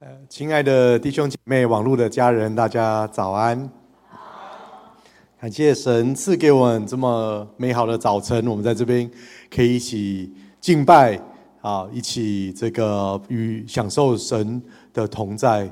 [0.00, 3.68] 呃，亲爱的弟兄姐妹、网络的家人，大家早安！
[5.40, 9.10] 感谢神赐给我们这么美好的早晨，我们在这边
[9.50, 11.20] 可以一起敬拜
[11.60, 14.62] 啊，一起这个与享受神
[14.92, 15.68] 的同在。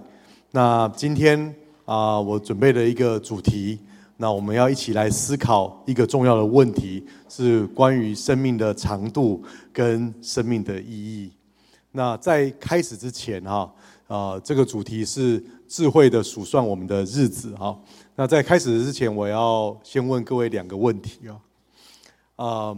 [0.51, 1.55] 那今天
[1.85, 3.79] 啊，我准备了一个主题，
[4.17, 9.41] 那我们要一起来思考一个重要的问题，是关于生命的长度
[9.73, 11.31] 跟生命的意义。
[11.93, 13.73] 那在开始之前哈。
[14.09, 17.77] 呃，这个主题是智慧的数算我们的日子哈。
[18.15, 21.41] 那在开始之前，我要先问各位两个问题啊。
[22.37, 22.77] 啊、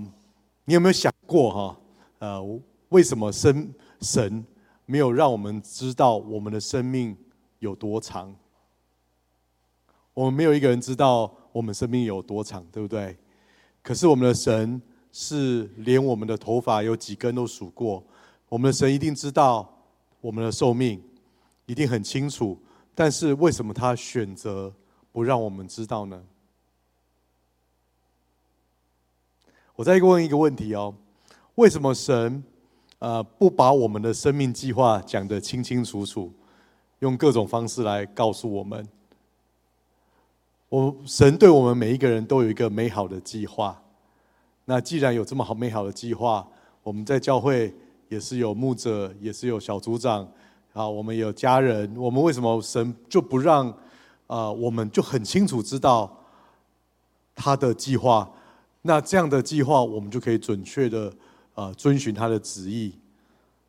[0.64, 1.77] 你有没有想过哈？
[2.20, 3.70] 呃，为什么生
[4.01, 4.42] 神
[4.87, 7.14] 没有让我们知道我们的生命
[7.59, 8.34] 有多长？
[10.15, 13.16] 我们没有一个人知道我们生命有多长，对不对？
[13.82, 14.80] 可是我们的神
[15.12, 18.02] 是连我们的头发有几根都数过，
[18.48, 19.68] 我们的神一定知道
[20.23, 21.02] 我们的寿命。
[21.69, 22.59] 一定很清楚，
[22.95, 24.73] 但是为什么他选择
[25.13, 26.25] 不让我们知道呢？
[29.77, 30.95] 我再问一个问题哦，
[31.57, 32.43] 为什么神
[33.01, 36.33] 呃不把我们的生命计划讲得清清楚楚，
[37.01, 38.88] 用各种方式来告诉我们？
[40.71, 43.79] 我神对我们每一个人都有一个美好的计划。
[44.65, 46.49] 那既然有这么好美好的计划，
[46.82, 47.75] 我们在教会
[48.09, 50.27] 也是有牧者，也是有小组长。
[50.79, 53.68] 啊，我们有家人，我们为什么神就不让
[54.29, 54.48] 啊？
[54.48, 56.16] 我们就很清楚知道
[57.35, 58.30] 他的计划，
[58.82, 61.12] 那这样的计划，我们就可以准确的
[61.57, 62.95] 啊遵循他的旨意。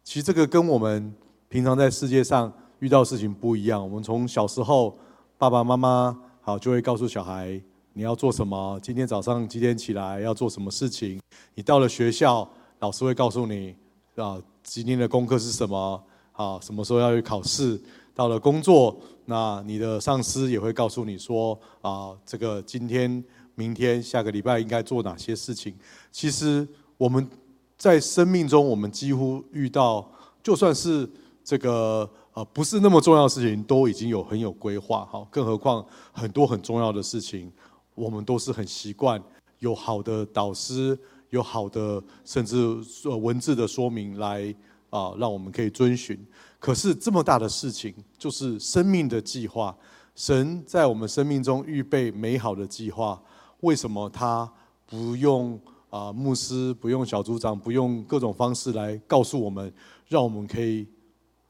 [0.04, 1.12] 其实这个跟我们
[1.48, 3.82] 平常在世界上遇到事情不一样。
[3.82, 4.96] 我们从小时候，
[5.36, 7.60] 爸爸妈妈好就会告诉小孩
[7.94, 11.20] 你要做什么，今天早上几点起来要做什么事情。
[11.56, 13.76] 你到了学校，老师会告诉你
[14.16, 16.04] 啊，今天的功课是什么。
[16.40, 17.78] 啊，什么时候要去考试？
[18.16, 23.22] 到了工作，那你的上司也会告诉你说，啊，这个今天、
[23.56, 25.76] 明天、下个礼拜应该做哪些事情？
[26.14, 26.66] 其实
[26.98, 27.30] 我们
[27.78, 30.10] 在生命中，我们几乎遇到，
[30.42, 31.10] 就算是
[31.44, 35.04] 这个呃不是那么重要的事情，都已经有很有规划。
[35.12, 37.52] 哈，更何况很多很重要的事情，
[37.96, 39.22] 我们都是很习惯
[39.60, 40.98] 有好的导师，
[41.32, 42.58] 有好的甚至
[43.04, 44.56] 文字的说明来。
[44.90, 46.18] 啊，让我们可以遵循。
[46.60, 49.76] 可是这么大的事情，就是生命的计划。
[50.16, 53.22] 神在我们生命中预备美好的计划，
[53.62, 54.52] 为什么他
[54.86, 55.58] 不用
[55.90, 59.74] 啊牧师，不用小组长，不用各种方式来告诉我们，
[60.10, 60.86] 让我们可以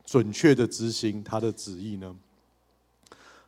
[0.06, 2.16] 准确的执行他的旨意呢？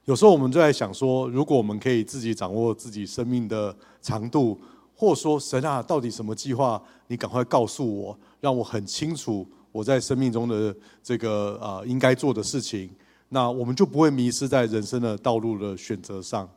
[0.05, 4.59] 有时候我们就在想说，如果我们可以自己掌握自己生命的长度，
[4.95, 6.81] 或说神啊，到底什么计划？
[7.05, 9.47] 你赶快告诉我，让我很清楚。
[9.71, 12.89] 我在生命中的这个啊，应该做的事情，
[13.29, 16.49] 那我们就不会迷失在人生的道路的选择上。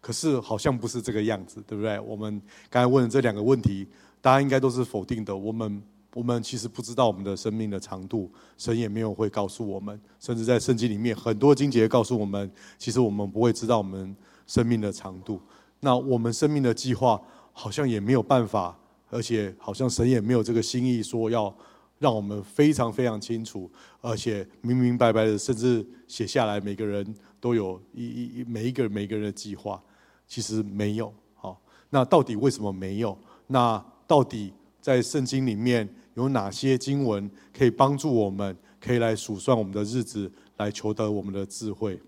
[0.00, 1.98] 可是好像不是这个样子，对不对？
[2.00, 3.86] 我们刚才问的这两个问题，
[4.20, 5.36] 大家应该都是否定的。
[5.36, 5.82] 我们
[6.14, 10.00] 我们其实不知道我们的生命的长度，神也没有会告诉我们。
[10.20, 12.48] 甚至在圣经里面，很多经节告诉我们，
[12.78, 14.16] 其实我们不会知道我们
[14.46, 15.40] 生命的长度。
[15.80, 17.20] 那我们生命的计划
[17.52, 18.78] 好像也没有办法，
[19.10, 21.52] 而且好像神也没有这个心意说要。
[21.98, 23.70] 让我们非常非常清楚，
[24.00, 29.82] 而且明明白白的，甚至写下来，每个人都有一一一每一个每个人的计划，
[30.26, 31.12] 其实没有。
[31.34, 31.60] 好，
[31.90, 33.18] 那到底为什么没有？
[33.48, 42.00] 那到底在圣经里面有哪些经文可以帮助我们，可以来数算我们的日子，来求得我们的智慧？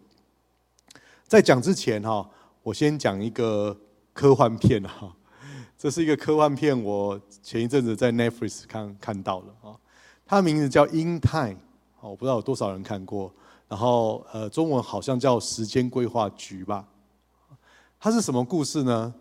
[1.26, 2.28] 在讲之前哈，
[2.62, 3.76] 我先讲一个
[4.12, 5.16] 科幻片哈。
[5.80, 9.72] 这是一个科幻片，我前一阵子在 Netflix 看看到了啊，
[10.26, 11.54] 它名字叫《In Time》，
[12.02, 13.32] 我不知道有多少人看过。
[13.66, 16.86] 然后呃，中文好像叫《时间规划局》吧。
[17.98, 19.14] 它是什么故事呢？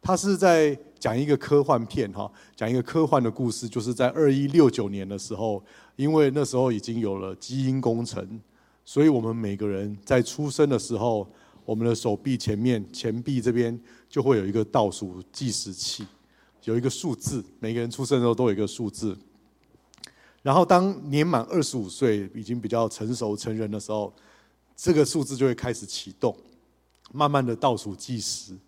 [0.00, 5.62] 它是在讲一个科幻片哈，讲一个科幻的故事，就是在二一六九年的时候，
[5.96, 8.40] 因为那时候已经有了基因工程，
[8.86, 11.30] 所以我们每个人在出生的时候，
[11.70, 13.78] 我们的手臂前面前臂这边。
[14.10, 16.04] 就会有一个倒数计时器，
[16.64, 19.16] 有一个数字，每个人出生的时候都有一个数字。
[20.42, 24.12] 然后当年满二十五岁，已经比较成熟成人的时候，
[24.74, 26.36] 这个数字就会开始启动，
[27.12, 28.58] 慢慢的倒数计时。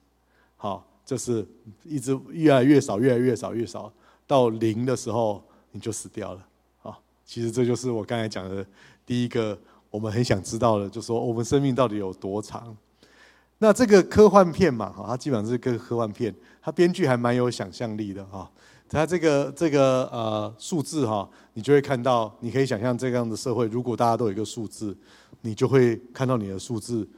[0.57, 1.45] 好，就是
[1.83, 3.93] 一直越来越少，越来越少，越少，
[4.29, 6.49] 到零的时候你就死掉了。
[6.79, 8.65] 好，其实这就是我刚才讲的
[9.05, 9.59] 第一个，
[9.91, 12.77] 我们很想知道的，就说我们生命到底有多长。
[13.63, 18.51] 那这个科幻片嘛，哈，它基本上是个科幻片，它编剧还蛮有想象力的哈。
[18.89, 24.97] 它这个这个呃数字哈，你就会看到，你可以想象这样的社会，如果大家都有一个数字，
[25.43, 27.09] 你就会看到你的数字。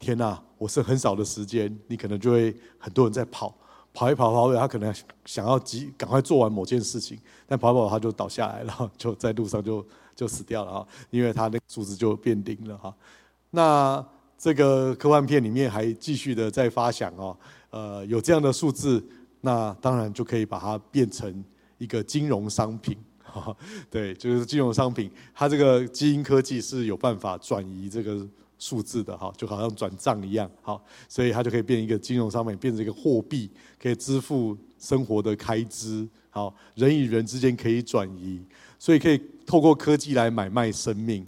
[0.00, 3.56] 天哪，我剩很少的时间，你可能就会很多人在跑，
[3.92, 4.92] 跑一跑跑一跑，他可能
[5.24, 9.86] 想要急赶快做完某件事情，但跑跑他就倒下来了， 就在路上就
[10.16, 12.92] 就死掉了哈，因为他那个数字就变零了哈。
[13.50, 14.04] 那
[14.36, 17.36] 这个科幻片里面还继续的在发想哦，
[17.70, 19.02] 呃，有这样的数字，
[19.40, 21.42] 那当然就可以把它变成
[21.78, 23.56] 一个金融商品，哈，
[23.90, 28.26] 对，就是金融商品，它这个基因科技是有办法转移这个
[28.58, 33.50] 数字的哈，就好像转账一样，好，所以它就可以变一个金融商品，变成一个货币，
[33.80, 38.42] 可以支付生活的开支，好，人与人之间可以转移，
[38.78, 41.26] 所以可以透过科技来买卖生命。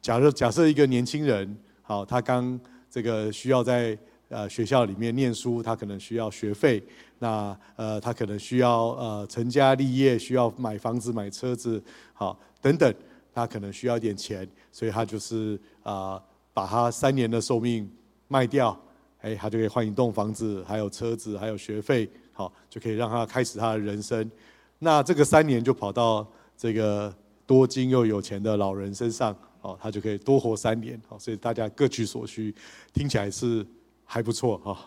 [0.00, 1.58] 假设假设一个年轻人。
[1.86, 2.58] 好，他刚
[2.90, 3.96] 这个需要在
[4.30, 6.82] 呃学校里面念书，他可能需要学费，
[7.18, 11.82] 那呃他可能需要呃成家立业，需要买房子、买车子，
[12.14, 12.92] 好等等，
[13.34, 16.18] 他可能需要一点钱，所以他就是啊、
[16.54, 17.86] 把他三年的寿命
[18.28, 18.74] 卖掉，
[19.20, 24.30] 哎，他就可以换一栋房子，还有车子，还有学费，好就可以让他开始他的人生。
[24.78, 26.26] 那这个三年就跑到
[26.56, 27.14] 这个
[27.46, 29.36] 多金又有钱的老人身上。
[29.64, 32.54] 哦，他就可以多活三年，好，所以大家各取所需，
[32.92, 33.66] 听起来是
[34.04, 34.78] 还不错哈。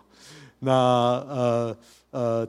[0.59, 1.77] 那呃
[2.11, 2.47] 呃，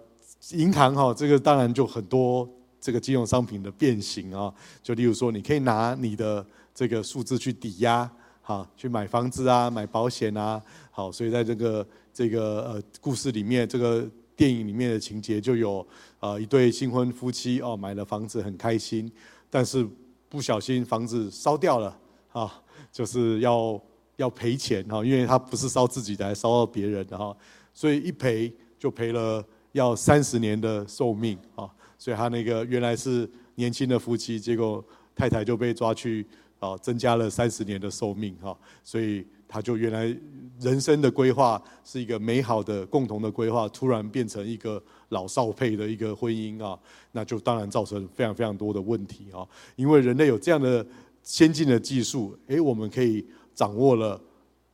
[0.51, 2.47] 银行哈，这个当然就很多
[2.79, 4.53] 这个金融商品的变形啊，
[4.83, 6.45] 就例如说，你可以拿你的
[6.75, 8.11] 这个数字去抵押，
[8.43, 15.87] 好，去买房子啊，买保险啊，好，所以在这个这个呃故事里面，这个电影里面的情节就有
[16.21, 19.11] 啊一对新婚夫妻哦，买了房子很开心，
[19.49, 19.89] 但是
[20.29, 21.99] 不小心房子烧掉了。
[22.33, 23.81] 啊，就是要
[24.17, 27.37] 要赔钱哈，因为他不是烧自己的，还烧到别人的哈，
[27.73, 34.85] 所以一赔就赔了要三十年的寿命啊，所以他那个原来是年轻的夫妻，结果
[35.15, 36.27] 太太就被抓去
[36.59, 40.05] 啊，增加了三十年的寿命哈，所以他就原来
[40.61, 46.79] 人生的规划是一个美好的共同的规划，突然变成一个老少配的一个婚姻啊，
[47.13, 49.47] 那就当然造成非常非常多的问题啊，
[49.77, 50.85] 因为人类有这样的。
[51.29, 53.23] 先进的技术，诶，我们可以
[53.55, 54.19] 掌握了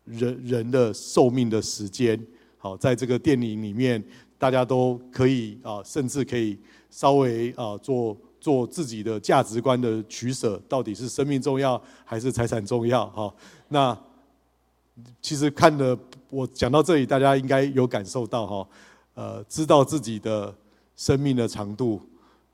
[0.05, 2.17] 人人的寿命的时间。
[2.56, 4.01] 好，在这个电影里面，
[4.39, 6.56] 大家都可以啊，甚至可以
[6.91, 13.05] 稍微啊做做自己的价值观的取舍，到底是生命重要还是财产重要？
[13.06, 13.35] 哈，
[13.67, 13.99] 那
[15.21, 15.99] 其实看的
[16.31, 18.69] 我讲到这里，大家应该有感受到哈，
[19.15, 20.55] 呃，知道自己的
[20.97, 22.01] 生命的长度，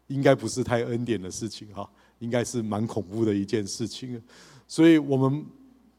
[0.06, 1.87] 应该不是太恩典的事情哈。
[2.20, 4.22] 应该是蛮恐怖的一件事情，
[4.67, 5.44] 所以我们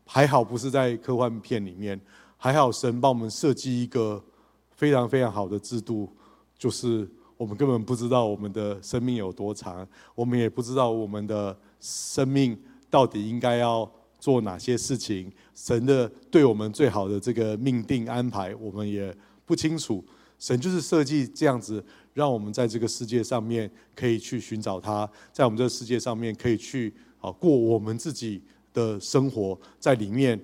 [0.06, 2.00] 还好不是在科幻片里面，
[2.38, 4.24] 还好神帮我们设计一个
[4.72, 6.10] 非常非常好的制度，
[6.58, 12.58] 就是我们根本不知道我们的生命有多长，我们也不知道我们的生命
[12.90, 13.90] 到底应该要
[14.20, 19.16] 做哪些事情，神的对我们最好的这个命定安排，我们也
[19.46, 20.06] 不清楚。
[20.42, 21.82] 神就是设计这样子。
[22.14, 28.44] 让我们在这个世界上面可以去寻找他，在我们这个世界上面可以去啊过我们自己
[28.74, 30.38] 的生活，在里面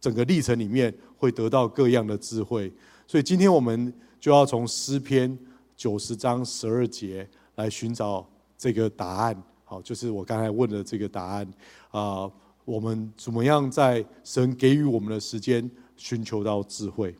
[0.00, 2.72] 整个历程里面会得到各样的智慧。
[3.04, 5.36] 所以今天我们就要从诗篇
[5.76, 8.24] 九十章十二节来寻找
[8.56, 9.42] 这个答案。
[9.64, 11.52] 好，就是我刚才问的这个答案
[11.90, 12.30] 啊，
[12.64, 17.12] 我们怎么样在神给予我们的时间寻求到智慧？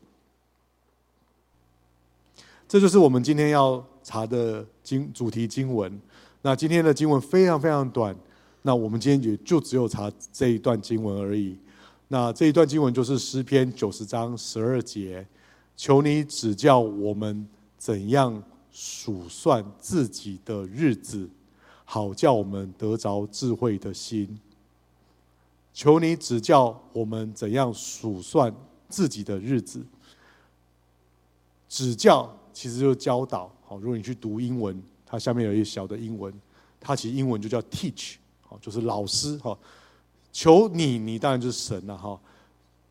[2.69, 5.99] 这就是我们今天要查的经主题经文。
[6.43, 8.15] 那今天的经文非常非常短，
[8.61, 11.57] 那我们今天也就只有查这一段经文而已。
[12.09, 15.27] 那这一段经文就是诗篇九十章十二节，
[15.79, 17.49] 求你指教我们
[17.79, 21.27] 怎样数算自己的日子，
[21.87, 24.39] 好叫我们得着智慧的心。
[25.73, 28.55] 求你指教我们怎样数算
[28.91, 29.83] 自己的日子，
[31.67, 32.38] 指教。
[32.59, 36.35] 其实就教导，好，如果你去读英文，它下面有一小的英文，
[36.81, 39.57] 它其实英文就叫 teach，好，就是老师，哈，
[40.33, 42.21] 求你，你当然就是神了，哈，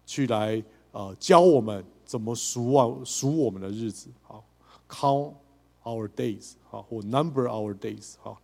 [0.05, 4.41] 去来呃教我们怎么数啊数我们的日子，好
[4.87, 5.33] ，count
[5.83, 8.41] our days，好，或 number our days，好，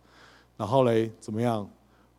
[0.58, 1.66] 然后嘞怎么样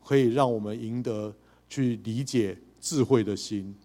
[0.04, 1.32] 可以让我们赢得
[1.70, 3.76] 去理解智慧的心。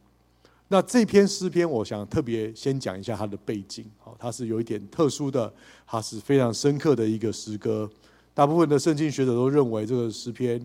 [0.72, 3.84] 那这篇诗篇，我想特别先讲一下它的背景。
[3.98, 5.52] 好，它是有一点特殊的，
[5.84, 7.90] 它是非常深刻的一个诗歌。
[8.32, 10.64] 大部分的圣经学者都认为这个诗篇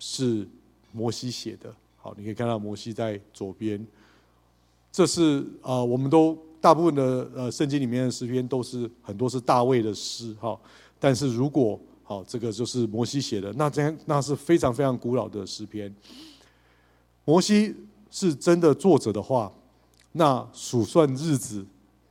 [0.00, 0.44] 是
[0.90, 1.72] 摩西写的。
[1.96, 3.86] 好，你可以看到摩西在左边。
[4.90, 10.58] 这是啊，我们都大部分的呃圣经里面的诗篇都是很多是大卫的诗哈。
[10.98, 13.52] 但是如果好，这个就是摩西写的。
[13.52, 15.94] 那这样那是非常非常古老的诗篇。
[17.24, 17.72] 摩西
[18.16, 19.52] 是真的作者的话，
[20.12, 21.62] 那数算日子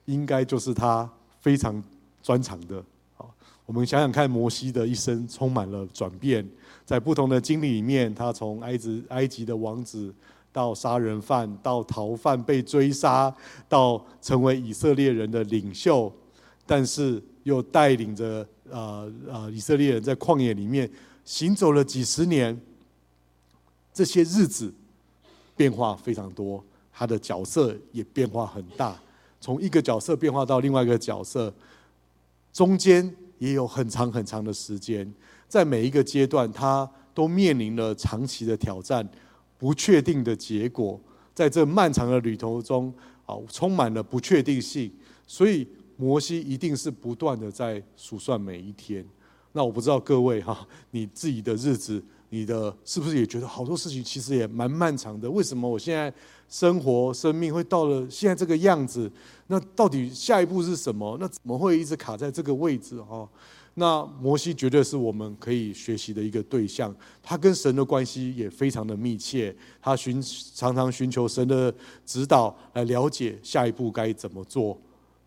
[0.06, 1.84] 应该就是他非常
[2.22, 2.84] 专长的。
[3.16, 3.34] 好，
[3.66, 6.48] 我们想想看，摩西的一生充满了转变，
[6.86, 10.14] 在不同的经历里面，他从埃及埃及的王子，
[10.54, 13.36] 到杀人犯，到逃犯被追杀，
[13.68, 16.14] 到成为以色列人的领袖，
[16.68, 18.48] 但是又带领着。
[18.72, 20.90] 呃呃，以色列人在旷野里面
[21.24, 22.60] 行走了几十年，
[23.94, 24.74] 这些日子
[25.56, 29.00] 变化非常多，他的角色也变化很大，
[29.40, 31.54] 从一个角色变化到另外一个角色，
[32.52, 35.14] 中间也有很长很长的时间，
[35.48, 39.08] 在每一个阶段，他都面临了长期的挑战，
[39.58, 41.00] 不确定的结果，
[41.34, 42.94] 在这漫长的旅途中，
[43.26, 44.92] 啊，充满了不确定性，
[45.26, 45.68] 所以。
[45.98, 49.02] 摩西一定是不断的在数算每一天。
[49.54, 55.30] 那我不知道各位哈，你自己的日子，你的是不是也觉得好多事情其实也蛮漫长的？
[55.30, 56.14] 为什么我现在
[56.50, 59.12] 生活生命会到了现在这个样子？
[59.48, 61.18] 那到底下一步是什么？
[61.20, 63.02] 那怎么会一直卡在这个位置？
[63.02, 63.28] 哈，
[63.76, 66.94] 那摩西绝对是我们可以学习的一个对象。
[67.22, 70.22] 他跟神的关系也非常的密切，他寻
[70.56, 71.74] 常常寻求神的
[72.06, 74.78] 指导来了解下一步该怎么做。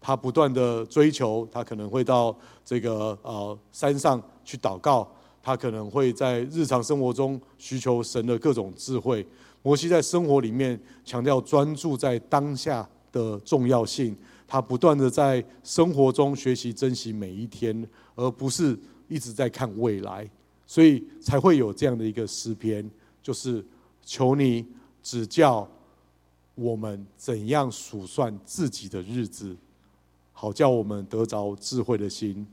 [0.01, 5.07] 他不断的追求，他可能会到这个呃山上去祷告，
[5.49, 9.27] 他可能会在日常生活中需求神的各种智慧。
[9.63, 14.15] 摩西在生活里面强调专注在当下的重要性，
[14.47, 18.79] 他不断的在生活中学习珍惜每一天，而不是
[19.09, 20.29] 一直在看未来，
[20.67, 22.87] 所以才会有这样的一个诗篇，
[23.23, 23.65] 就是
[24.05, 24.67] 求你
[25.03, 25.67] 指教
[26.57, 29.57] 我们怎样数算自己的日子。
[30.35, 32.47] 好叫我们得着智慧的心，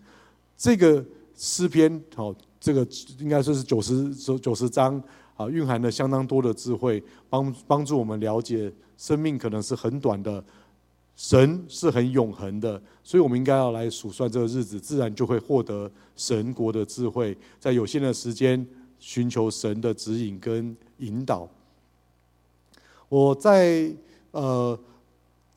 [0.55, 1.03] 这个
[1.35, 2.33] 诗篇，好，
[2.65, 2.87] 这个
[3.19, 4.99] 应该说是九十九九十章
[5.35, 10.43] 啊，蕴含了相当多的智慧，帮帮助我们了解生命可能是很短的，
[11.15, 18.65] 神是很永恒的，所以我们应该要来数算这个日子，自然就会获得神国的智慧，在有限的时间
[18.97, 21.47] 寻求神的指引跟引导。
[23.09, 23.93] 我在
[24.31, 24.75] 呃。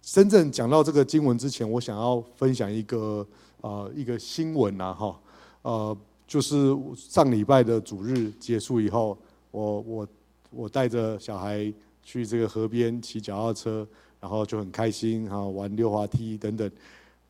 [0.00, 3.26] 深圳讲到这个经文之前，我想要分享一个
[3.60, 5.20] 呃一个新闻呐哈，
[5.60, 5.94] 呃
[6.28, 9.18] 就是上礼拜的主日结束以后，
[9.50, 10.08] 我我
[10.50, 11.72] 我带着小孩
[12.04, 13.88] 去这个河边骑脚踏车，
[14.20, 16.70] 然后就很开心哈，玩溜滑梯等等，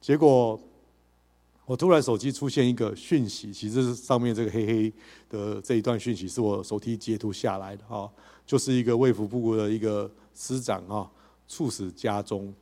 [0.01, 0.61] 结果
[1.65, 4.93] 我突然手机出现一个讯息，其实是上面这个黑黑
[5.31, 8.11] 的这一段讯息是我手机截图下来的哈，
[8.45, 11.09] 就是一个卫福部的一个司长啊
[11.47, 12.53] 猝死家中。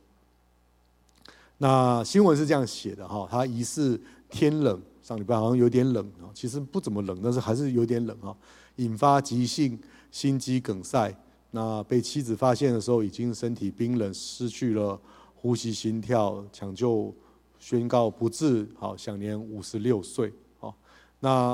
[1.57, 8.35] 那新闻是这样写的哈，他疑似天冷，上礼拜好像有点冷啊，其实不怎么冷，但是还是有点冷啊，
[8.75, 9.79] 引发急性
[10.11, 11.15] 心肌梗塞。
[11.51, 14.99] 那被妻子发现的时候，已经身体冰冷，失去了
[15.33, 17.15] 呼吸心跳，抢救
[17.57, 20.33] 宣告不治，好，享年五十六岁。
[20.59, 20.75] 好，
[21.21, 21.51] 那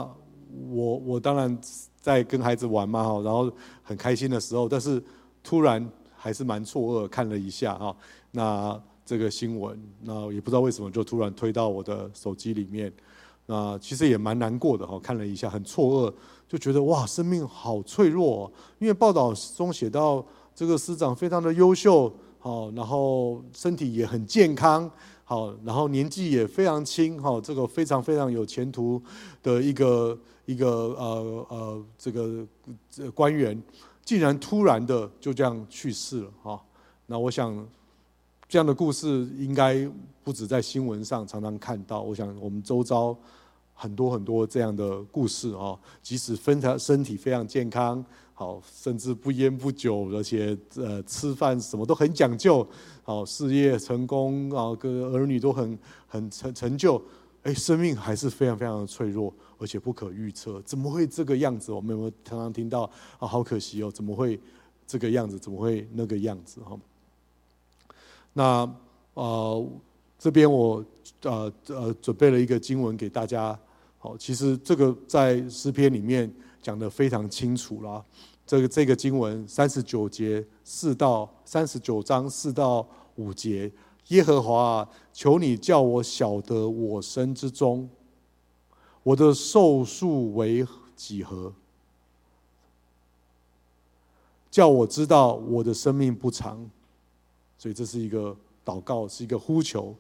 [0.71, 1.55] 我我当然
[2.01, 3.51] 在跟孩子玩嘛哈，然后
[3.83, 4.99] 很开心的时候，但是
[5.43, 7.95] 突然还是蛮错愕，看了一下哈，
[8.31, 8.81] 那。
[9.05, 12.89] 这个新闻，那也不知道为什么就突然推到我的手机里面，
[13.45, 14.99] 那其实也蛮难过的哈。
[14.99, 16.13] 看了一下，很错愕，
[16.47, 18.51] 就觉得哇，生命好脆弱。
[18.79, 24.89] 因为报道中写到这个师长非常的优秀，好，然后身体也很健康，
[25.23, 29.01] 好，然后年纪也非常轻，哈，这个非常非常有前途
[29.41, 32.47] 的一个一个呃呃这个
[32.89, 33.61] 这个官员，
[34.05, 36.61] 竟然突然的就这样去世了哈。
[37.05, 37.67] 那我想。
[38.47, 39.89] 这样的故事应该
[40.23, 42.01] 不止在新闻上常常看到。
[42.01, 43.17] 我想我们周遭
[43.73, 52.65] 很多很多这样的故事啊，即使分他身体非常健康，好，甚至不烟不酒，而且呃吃饭什么都很讲究，
[53.01, 57.01] 好，事业成功啊，跟儿女都很很成成就，
[57.41, 60.61] 哎，生命还是非常非常的脆弱，而且不可预测。
[60.61, 61.71] 怎么会这个样子？
[61.71, 62.83] 我们有没有常常听到
[63.17, 63.27] 啊？
[63.27, 64.39] 好可惜哦，怎么会
[64.85, 65.39] 这个样子？
[65.39, 66.61] 怎么会那个样子？
[66.61, 66.77] 哈。
[68.33, 68.69] 那
[69.13, 69.67] 呃，
[70.17, 70.83] 这边我
[71.21, 73.57] 呃呃准备了一个经文给大家。
[73.99, 76.29] 好，其实这个在诗篇里面
[76.61, 78.03] 讲的非常清楚了。
[78.45, 82.85] 这个这个经文三十九节四到三十九章四到
[83.15, 83.71] 五节，
[84.09, 87.89] 耶和华啊，求你叫我晓得我生之中，
[89.03, 91.53] 我的寿数为几何？
[94.51, 96.69] 叫我知道我的生命不长。
[97.63, 99.95] 所以这是一个祷告，是一个呼求。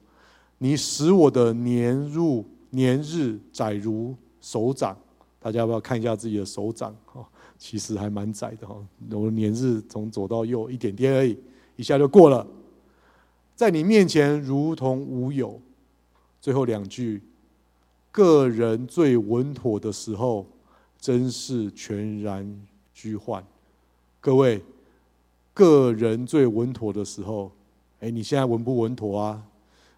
[0.57, 4.97] 你使我的年入年日窄如手掌，
[5.39, 6.93] 大家要不要看一下自己的手掌？
[7.05, 7.25] 哈，
[7.57, 8.75] 其实还蛮窄的哈。
[9.11, 11.39] 我的年日从左到右一点点而已，
[11.77, 12.45] 一下就过了。
[13.55, 15.57] 在你面前如同无有。
[16.41, 17.23] 最后两句，
[18.11, 20.45] 个人最稳妥的时候，
[20.99, 22.61] 真是全然
[22.93, 23.41] 虚幻。
[24.19, 24.61] 各位，
[25.53, 27.51] 个人最稳妥的时候，
[27.99, 29.43] 哎，你现在稳不稳妥啊？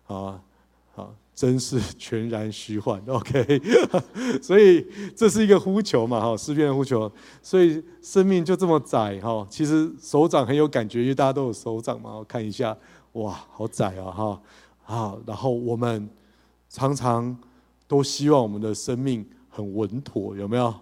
[0.07, 0.41] 啊，
[0.93, 3.01] 好，真是全然虚幻。
[3.07, 3.61] OK，
[4.41, 4.85] 所以
[5.15, 7.11] 这是一个呼求嘛，哈，诗篇的呼求。
[7.41, 12.77] 所以生命就这么窄，哈，其实手掌很有感觉，因为大家都有手掌嘛，我看一下。
[13.13, 14.41] 哇，好窄啊，哈，
[14.83, 16.09] 好，然后我们
[16.67, 17.33] 常常
[17.87, 20.73] 都希望我们的生命很稳妥，有没有？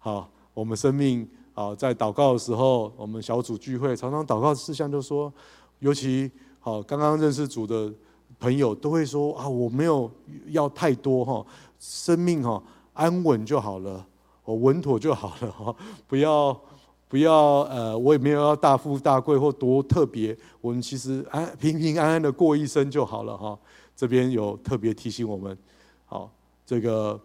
[0.00, 5.32] 好，我们生命啊，在祷告的时候，我们小组聚会常常祷告的事项就说，
[5.80, 7.92] 尤其好刚刚认识主的
[8.38, 10.08] 朋友都会说啊，我没有
[10.50, 11.44] 要太多哈，
[11.80, 14.06] 生命哈安稳就好了，
[14.44, 15.74] 我稳妥就好了哈，
[16.06, 16.56] 不要。
[17.08, 23.56] 不要呃，我也没有要大富大贵或多特别，我们其实安平平安安的过一生就好了哈。
[23.94, 25.56] 这边有特别提醒我们，
[26.04, 26.28] 好，
[26.66, 27.18] 这个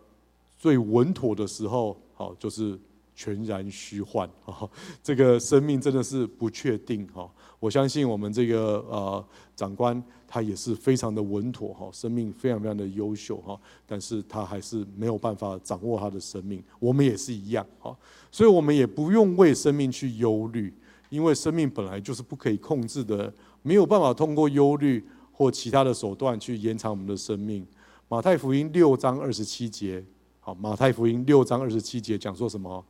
[0.59, 2.79] 最稳妥的时候，好就是
[3.21, 4.67] 全然虚幻啊。
[5.03, 7.29] 这个生命真的是不确定哈。
[7.59, 9.23] 我相信我们这个呃
[9.55, 17.95] 长官他也是非常的稳妥哈，生命非常非常的优秀哈，但是他还是没有办法掌握他的生命，我们也是一样哈，
[18.31, 20.73] 所以我们也不用为生命去忧虑，
[21.09, 27.63] 因为生命本来就是不可以控制的，没有办法通过忧虑或其他的手段去延长我们的生命。
[28.07, 30.03] 马太福音六章二十七节，
[30.39, 32.83] 好，马太福音六章二十七节讲说什么？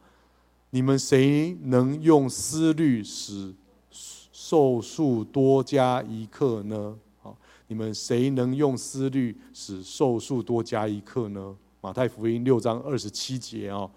[0.71, 3.53] 你们谁能用思虑使
[3.91, 6.95] 寿数多加一刻呢？
[7.21, 7.37] 好，
[7.67, 11.55] 你们谁能用思虑使寿数多加一刻呢？
[11.81, 13.89] 马太福音六章二十七节啊，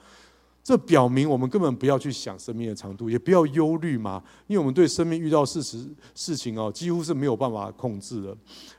[0.64, 8.36] 这表明我们根本不要去想生命的长度，也不要忧虑嘛，因为我们对生命遇到事实事情哦，几乎是没有办法控制的。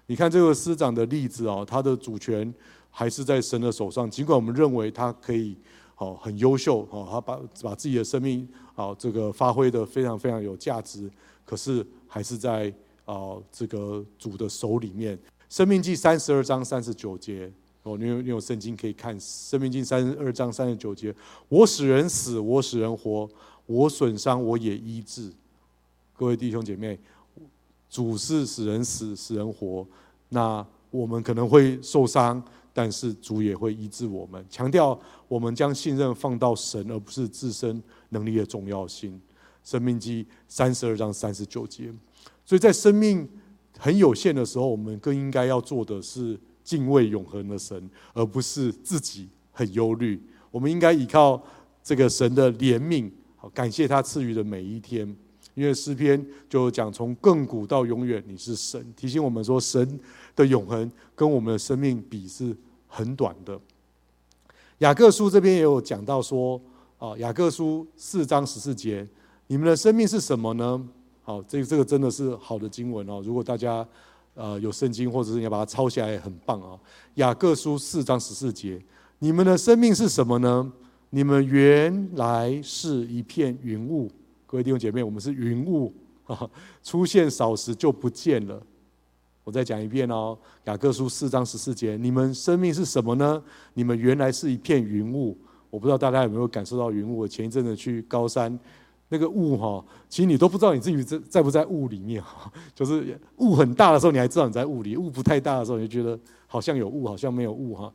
[0.08, 2.54] 你看这个师长的例子哦，他的主权
[2.90, 5.56] 还是在神的手上，尽管我们认为他可以
[5.96, 11.10] 好很优秀哦，他把把自己的生命啊这个发挥得非常非常有价值。
[11.44, 12.74] 可是还是在
[13.06, 15.18] 啊这个主的手里面，
[15.50, 17.52] 《生命记》三十二章三十九节
[17.84, 21.14] 哦，你有你有圣经可以看，《生命记》三十二章三十九节，
[21.48, 23.30] 我使人死，我使人活，
[23.68, 25.32] 我损伤，我也医治。
[26.18, 27.00] 各位弟兄姐妹，
[27.90, 29.86] 主是使人死，使人活，
[30.30, 32.44] 那我们可能会受伤，
[32.76, 34.46] 但是主也会医治我们。
[34.50, 39.18] 强调我们将信任放到神，而不是自身能力的重要性。
[39.64, 41.90] 生命记三十二章三十九节，
[42.46, 43.28] 所以在生命
[43.80, 50.22] 很有限的时候，我们更应该要做的是敬畏永恒的神，而不是自己很忧虑。
[50.52, 51.42] 我们应该依靠
[51.82, 55.16] 这个神的怜悯，好感谢他赐予的每一天。
[55.56, 60.00] 因为诗篇就讲从亘古到永远，你是神，提醒我们说神
[60.36, 62.54] 的永恒跟我们的生命比是
[62.96, 63.60] 很短的。
[64.80, 66.60] 雅各书这边也有讲到说，
[66.98, 69.06] 啊，雅各书四章十四节。
[69.48, 70.88] 你们的生命是什么呢？
[71.24, 73.22] 好，这个这个真的是好的经文哦。
[73.26, 73.86] 如果大家
[74.34, 76.80] 呃有圣经，或者是你要把它抄下来，也很棒啊。
[77.16, 78.82] 雅各书四章十四节，
[79.20, 80.72] 你们的生命是什么呢？
[81.10, 84.10] 你们原来是一片云雾。
[84.48, 85.94] 各位弟兄姐妹，我们是云雾
[86.26, 86.50] 啊，
[86.84, 88.62] 出现少时就不见了。
[89.46, 93.42] 我再讲一遍哦，雅各书四章十四节，你们生命是什么呢？
[93.76, 95.38] 你们原来是一片云雾。
[95.70, 97.20] 我不知道大家有没有感受到云雾？
[97.20, 98.60] 我前一阵子去高山。
[99.08, 102.52] 那个雾哈，其实你都不知道你自己在在不在雾里面哈。
[102.74, 107.94] 就是雾很大的时候，你还知道你在雾里；雾不太大的时候，你就觉得好像有雾，好像没有雾哈。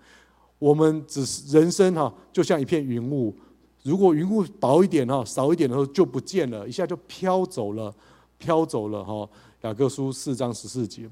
[0.61, 3.35] 我们只是人生哈，就像一片云雾。
[3.83, 7.93] 如果云雾薄一点哈，少一点的时候就不见了，一下就飘走了，
[8.39, 9.29] 飘走了哈。
[9.63, 11.11] 雅各书四章十四节，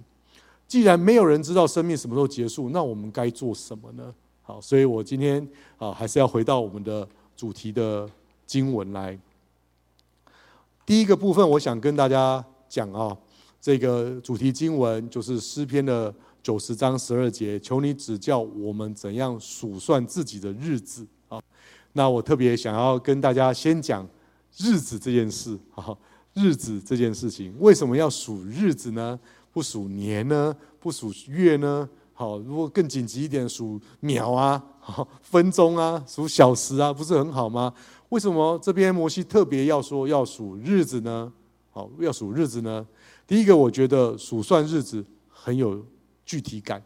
[0.68, 4.14] 既然没有人知道生命什么时候结束，那我们该做什么呢？
[4.42, 5.46] 好，所以我今天
[5.78, 8.09] 啊，还是要回到我们的主题的
[8.46, 9.18] 经文来。
[10.85, 13.16] 第一个部分，我想跟大家讲啊，
[13.61, 21.40] 这个主题经文就是诗篇的九十章十二节，求你指教我们怎样数算自己的日子啊。
[21.94, 24.07] 那我特别想要跟大家先讲
[24.59, 25.96] 日子这件事啊，
[26.35, 29.18] 日子这件事情，为什么要数日子呢？
[29.58, 30.54] 不数年呢？
[30.78, 31.88] 不数月呢？
[32.12, 34.62] 好，如果更紧急一点，数秒啊，
[35.20, 37.74] 分钟啊，数小时啊，不是很好吗？
[38.10, 41.32] 为什么这边摩西特别要说要数日子呢？
[41.72, 42.86] 好，要数日子呢？
[43.26, 45.84] 第一个，我觉得数算日子很有
[46.24, 46.80] 具体感，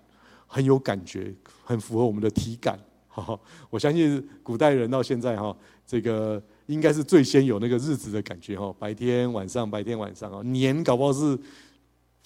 [0.46, 2.80] 很有感觉，很符合我们的体感。
[3.06, 5.54] 好，我相信古代人到现在哈，
[5.86, 11.38] 这个应该是最先有那个日子的感觉哈，白天晚上，白天晚上啊，年搞不好是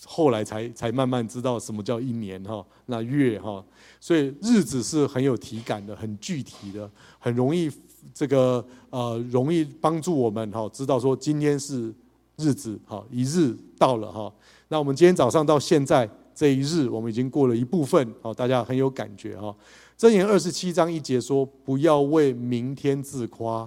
[0.05, 3.65] 后来才才慢慢知道什么叫一年哈，那月哈，
[4.01, 7.71] 所以日子是很有体感的，很具体的，很容易
[8.13, 11.93] 这个呃容易帮助我们哈，知道说今天是
[12.37, 14.33] 日子哈，一日到了哈，
[14.69, 16.09] 那我们今天早上到现在。
[16.39, 19.57] 这一日，我们已经过了一部分，好，大家很有感觉哈。
[19.99, 23.67] 箴言二十七章一节说：“不要为明天自夸，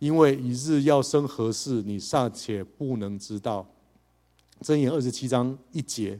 [0.00, 3.64] 因为一日要生何事，你尚且不能知道。”
[4.62, 6.18] 箴言二十七章一节，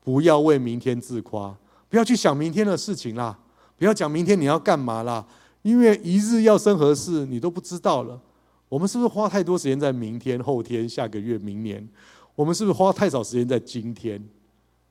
[0.00, 1.56] 不要为明天自夸，
[1.88, 3.38] 不要去想明天的事情啦，
[3.76, 5.26] 不要讲明天你要干嘛啦，
[5.62, 8.20] 因为一日要生何事，你都不知道了。
[8.68, 11.86] 我们是不是花太多时间在明天、后天、下个月、明年？
[12.34, 14.20] 我们是不是花太少时间在今天？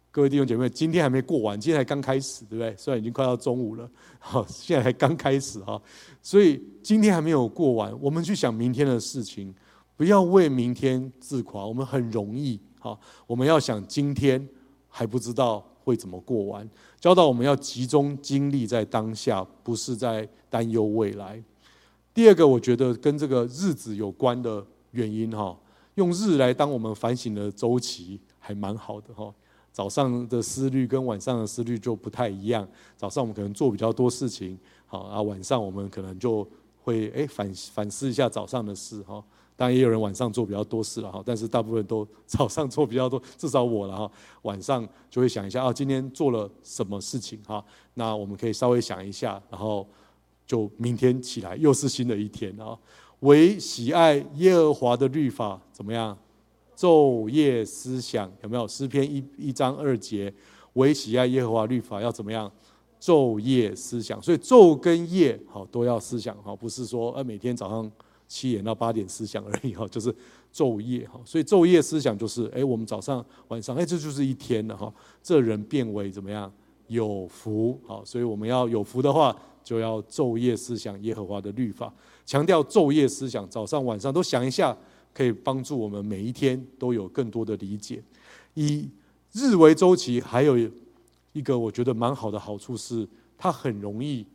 [0.10, 2.74] 各位弟兄姐妹，今天还没过完，今天才刚开始，对不对？
[2.78, 5.82] 虽然已经快到中午了，好， 现在才刚开始哈，
[6.22, 7.92] 所以今天还没有过完。
[8.00, 9.54] 我们去想明天的事情，
[9.98, 11.66] 不要为明天自夸。
[11.66, 14.46] 我们很容易，好，我们要想今天
[14.90, 16.70] 还不知道会怎么过完。
[17.00, 21.42] 教导我们要集中精力在当下，不是在担忧未来。
[22.14, 25.58] 第二个，我觉得跟这个日子有关的原因哈，
[25.96, 29.34] 用日来当我们反省的周期，还蛮好的哈。
[29.72, 32.68] 早上的思虑跟晚上的思虑就不太一样。
[32.98, 36.46] 早上我们可能做比较多事情，好啊，晚上我们可能就
[36.84, 39.24] 会诶反反思一下早上的事哈。
[39.56, 44.12] 当然也有人晚上做比较多事了哈，但是大部分都早上做比较多，至少我了哈。
[44.42, 47.64] 晚上就会想一下啊，今天做了什么事情哈？
[47.94, 49.88] 那我们可以稍微想一下，然后
[50.46, 52.78] 就明天起来又是新的一天啊。
[53.20, 56.18] 唯喜爱耶和华的律法怎么样？
[56.76, 58.68] 昼夜思想有没有？
[58.68, 60.34] 诗篇一一章二节，
[60.74, 62.52] 唯喜爱耶和华律法要怎么样？
[63.00, 67.90] 昼夜思想，所以昼跟夜好都要思想哈，不是说呃每天早上
[68.28, 70.14] 七点到八点思想而已哈，就是
[70.54, 71.20] 昼夜哈。
[71.26, 74.94] 所以昼夜思想就是哎，我们早上晚上哎，这就是一天了哈。
[75.22, 76.52] 这人变为怎么样？
[76.88, 81.94] 有福好，所以我们要有福的话，就要昼夜思想耶和华的律法，
[82.26, 84.78] 强调昼夜思想，早上晚上都想一下。
[85.16, 88.02] 可以帮助我们每一天都有更多的理解。
[88.56, 88.90] 以
[89.32, 90.58] 日为周期，还有
[91.34, 93.08] 一个我觉得蛮好的好处是，
[93.38, 94.26] 它很容易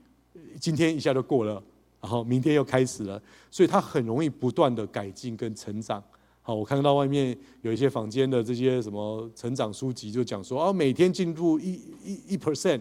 [0.60, 1.60] 今天一下就过了，
[2.00, 6.02] 然后明天又开始了，所以它很容易不断的改进跟成长。
[6.42, 11.72] 好，我看到外面有一些坊间的这些什么成长书籍，就讲说啊，每天进入一
[12.04, 12.80] 一一 percent，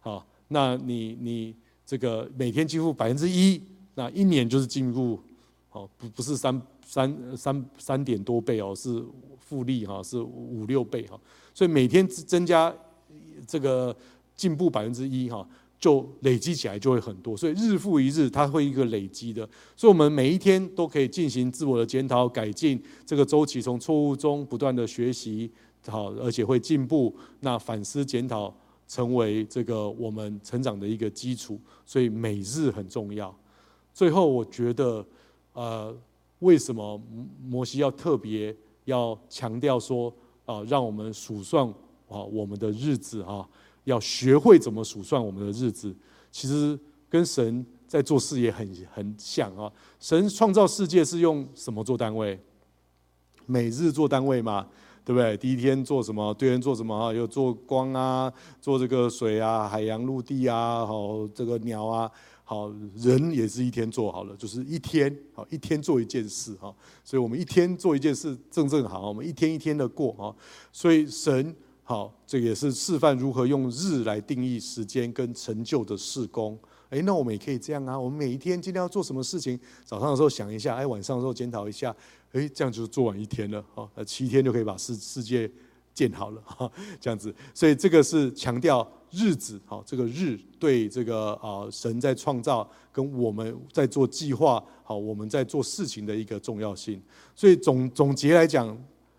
[0.00, 3.60] 好，那你你这个每天进入百分之一，
[3.94, 5.18] 那一年就是进入，
[5.68, 6.60] 好，不不是三。
[6.84, 9.02] 三三三点多倍哦，是
[9.38, 11.18] 复利哈，是五六倍哈，
[11.54, 12.74] 所以每天增加
[13.46, 13.96] 这个
[14.36, 15.48] 进步百分之一哈，
[15.82, 25.50] 就累积起来就会很多，所以日复一日，它会一个累积的，所以我们每一天都可以进行自我的检讨改进，这个周期从错误中不断的学习
[25.88, 28.54] 好，而且会进步，那反思检讨
[28.86, 33.36] 成为这个我们成长的一个基础，所以每日很重要。
[33.92, 35.04] 最后，我觉得
[35.52, 35.94] 呃。
[36.42, 37.00] 为什么
[37.40, 38.52] 摩西要特别
[38.84, 40.12] 要强调说
[40.44, 41.64] 啊，让我们数算
[42.08, 43.48] 啊我们的日子啊，
[43.84, 45.94] 要学会怎么数算我们的日子。
[46.30, 49.70] 其实跟神在做事也很很像啊。
[50.00, 52.38] 神创造世界是用什么做单位？
[53.46, 54.66] 每日做单位嘛，
[55.04, 55.36] 对不对？
[55.36, 56.32] 第一天做什么？
[56.34, 56.96] 对人做什么？
[56.96, 62.10] 啊，有做光啊，做这个水啊，海洋、陆地啊，好这个鸟啊。
[62.44, 70.34] 好，人也是一天做好了，就是一天好，一天做一件事哈，所以我们一天做一件事正正好，我们一天一天的过哈，
[70.70, 76.58] 所以神好，这也是示范如何用日来定义时间跟成就的事工。
[76.90, 81.94] 哎，那我们也可以这样啊，我们每一天今天要做什么事情，早上的时候想一下，哎，晚上的时候检讨一下，
[82.32, 85.50] 哎，这样就做完一天了，好，那七天就可以把世世界
[85.94, 88.86] 建好了哈，这样子，所以这个是强调。
[89.14, 96.98] 日子，好，这个日对这个啊神在创造跟我们在做计划，好，我们在做事情的一个重要性。
[97.36, 98.74] 所以总总结来讲，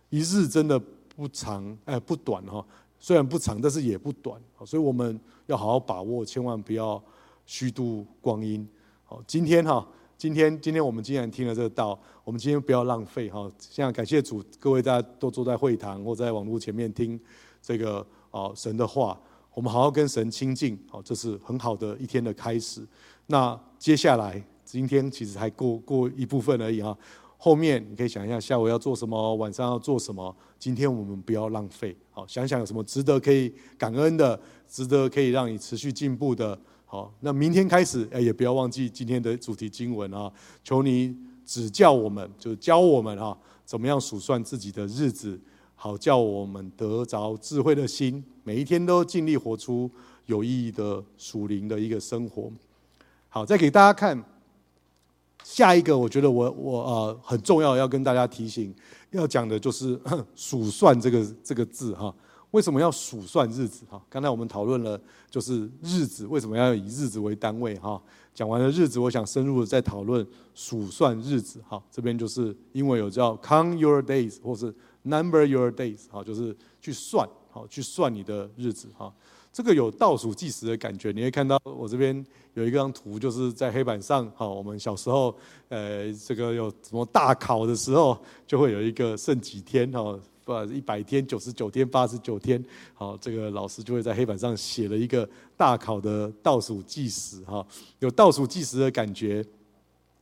[0.09, 0.81] 一日真的
[1.15, 2.65] 不长，哎，不短哈。
[2.99, 4.41] 虽然不长，但是也不短。
[4.65, 7.01] 所以我们要好好把握，千万不要
[7.45, 8.67] 虚度光阴。
[9.03, 9.85] 好，今天哈，
[10.17, 13.51] 今天今天我们既然听了这个道，我们今天不要浪费哈。
[13.59, 17.19] 现在感谢主，各位大家都坐在会堂或在网络前面听
[17.61, 19.19] 这个啊神的话。
[19.53, 22.81] 我们好好跟神亲近，好，这是很好的一天的开始。
[23.27, 26.97] 那接下来，今天其实还过过一部分而已哈。
[27.43, 30.33] 后面你可以想一下，下午要做什么，晚上要做什么。
[30.57, 40.31] 今天我们不要浪费，好，想想有什么值得可以感恩的，值得可以让你持续进步的，好，那明天开始，哎，也不要忘记今天的主题经文啊！
[40.63, 41.13] 求你
[41.45, 45.37] 指教我们，就教我们啊，怎么样数算自己的日子，
[45.75, 49.91] 好叫我们得着智慧的心，每一天都尽力活出
[50.27, 52.49] 有意义的属灵的一个生活。
[53.27, 54.23] 好，再给大家看
[55.43, 58.73] 下一个，我觉得我我呃很重要要跟大家提醒
[59.11, 59.99] 要讲的就是
[60.35, 62.13] 数算这个这个字哈。
[62.51, 63.83] 为什么要数算日子？
[63.89, 67.75] 哈，刚才我们讨论了，就是日子为什么要以日子为单位？
[67.79, 67.99] 哈，
[68.31, 71.59] 讲完了日子，我想深入的再讨论数算日子。
[71.67, 78.87] 哈，这边就是因为有叫 count your days，或是 number your days，哈，就是去算，好，去算你的日子。
[78.95, 79.11] 哈，
[79.53, 81.13] 这个有倒数计时的感觉。
[81.13, 85.33] 你会看到我这边有一张图，就是在黑板上，哈，我们小时候，
[85.69, 90.19] 呃，这个有什么大考的时候，就会有一个剩几天，哈。
[90.45, 92.61] 不，一百天、九十九天、八十九天，
[92.93, 97.65] 好，这个老师就会在黑板上写了一个大考的倒数计时，哈，
[97.99, 99.41] 有倒数计时的感觉，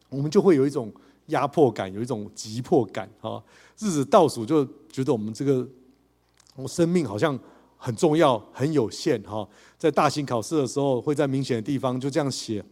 [0.10, 0.94] 我们就会有一种
[1.30, 3.44] 压迫感，有一种急迫感，哈，
[3.80, 5.68] 日子倒数就觉得我们这个
[6.56, 7.36] 我生命好像
[7.84, 12.64] 很重要、很有限，哈，在大型考试的时候，会在明显的地方就这样写，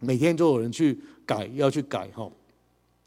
[0.00, 2.26] 每天就有人去改，要去改，哈。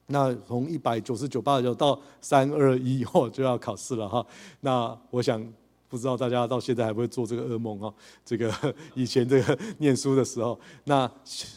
[0.05, 4.23] 那从一百九十九、八九到三二一以后就要考试了哈。
[4.59, 5.43] 那我想
[5.89, 7.91] 不知道大家到现在还会做这个噩梦啊？
[8.23, 8.53] 这个
[8.93, 11.09] 以前这个念书的时候，那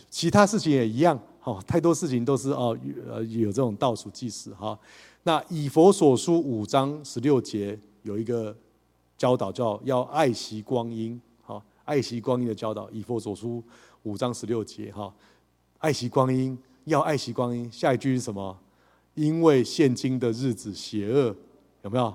[0.08, 1.60] 其他事情也一样哈。
[1.66, 2.74] 太多事情都是哦，
[3.06, 4.78] 呃，有这种倒数计时哈。
[5.24, 8.56] 那以佛所书五章十六节有一个
[9.16, 12.90] 教导，叫要爱惜光阴哈，爱惜光阴的教导。
[12.90, 13.62] 以弗所书
[14.02, 15.12] 五章十六节哈，
[15.78, 16.58] 爱惜光阴。
[16.84, 18.54] 要爱惜光阴，下一句是什么？
[19.14, 21.34] 因为现今的日子邪恶，
[21.82, 22.14] 有没有？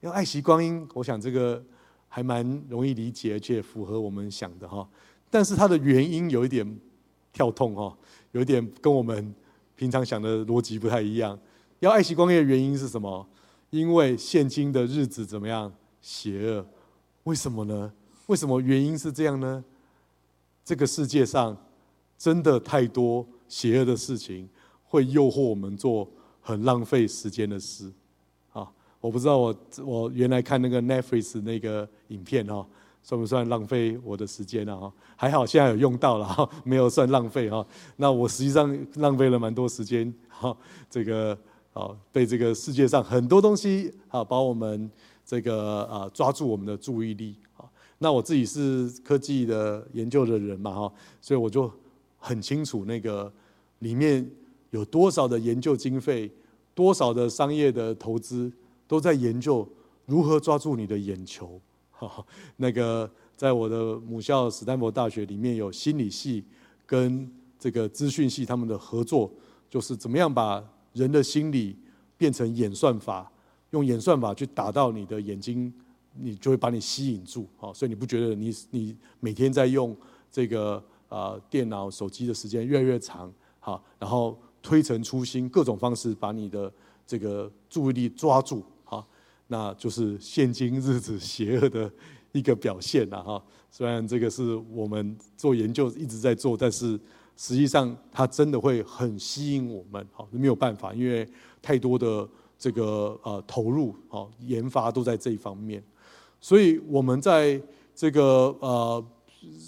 [0.00, 1.62] 要爱惜光阴，我想这个
[2.08, 4.88] 还蛮容易理解，而且符合我们想的哈。
[5.28, 6.80] 但是它的原因有一点
[7.30, 7.94] 跳痛哈，
[8.32, 9.34] 有一点跟我们
[9.74, 11.38] 平常想的逻辑不太一样。
[11.80, 13.28] 要爱惜光阴的原因是什么？
[13.68, 15.70] 因为现今的日子怎么样？
[16.06, 16.64] 邪恶。
[17.24, 17.92] 为什么呢？
[18.26, 19.64] 为什么原因是这样呢？
[20.64, 21.56] 这个世界上
[22.16, 23.26] 真的太多。
[23.48, 24.48] 邪恶的事情
[24.84, 26.08] 会诱惑我们做
[26.40, 27.88] 很浪费时间的事，
[28.52, 28.68] 啊，
[29.00, 32.66] 我不知道我我原来看那个 Netflix 那个影片哈，
[33.04, 34.76] 算不算浪费我的时间啊？
[34.76, 37.64] 哈，还好现在有用到了哈，没有算浪费哈。
[37.94, 40.56] 那我实际上浪费了蛮多时间哈，
[40.90, 41.38] 这个
[41.72, 44.90] 啊被这个世界上很多东西啊把我们
[45.26, 47.68] 这个啊抓住我们的注意力啊。
[47.98, 51.70] 那我自己是科技的研究的人嘛哈，所以我就。
[52.18, 53.32] 很清楚，那个
[53.80, 54.28] 里面
[54.70, 56.28] 有多少的研究经费，
[56.74, 58.50] 多少的商业的投资，
[58.88, 59.68] 都在研究
[60.06, 61.60] 如何抓住你的眼球。
[61.92, 62.24] 哈，
[62.56, 66.44] 那个在我的母校史丹佛大学里面有心理系
[66.84, 69.30] 跟这个资讯系他们的合作，
[69.70, 71.76] 就是怎么样把人的心理
[72.16, 73.30] 变成演算法，
[73.70, 75.72] 用演算法去打到你的眼睛，
[76.14, 77.46] 你就会把你吸引住。
[77.56, 79.96] 好，所以你不觉得你你每天在用
[80.30, 80.82] 这个？
[81.08, 86.70] 啊，电脑、手机的时间越来越长，好，然后推陈出新，各种方式把你的
[87.06, 89.06] 这个注意力抓住，好，
[89.46, 91.88] 那就是现今日子邪恶的
[92.32, 93.40] 一个表现了哈。
[93.70, 96.98] 虽然这个是我们做研究一直在做，但是
[97.36, 101.24] 实际上它真的会很吸引我们，好，没有办法，因为
[101.62, 105.82] 太多的这个呃投入，好，研发都在这一方面，
[106.40, 107.60] 所以我们在
[107.94, 109.04] 这个呃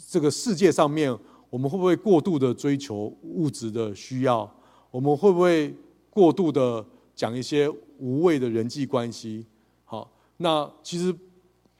[0.08, 1.16] 这个世界上面。
[1.50, 4.46] 我们会不会过度的追求物质的需要？
[4.90, 5.74] 我们会不会
[6.10, 7.66] 过度的讲一些
[7.98, 9.46] 无谓的人际关系？
[9.86, 11.10] 好，那其实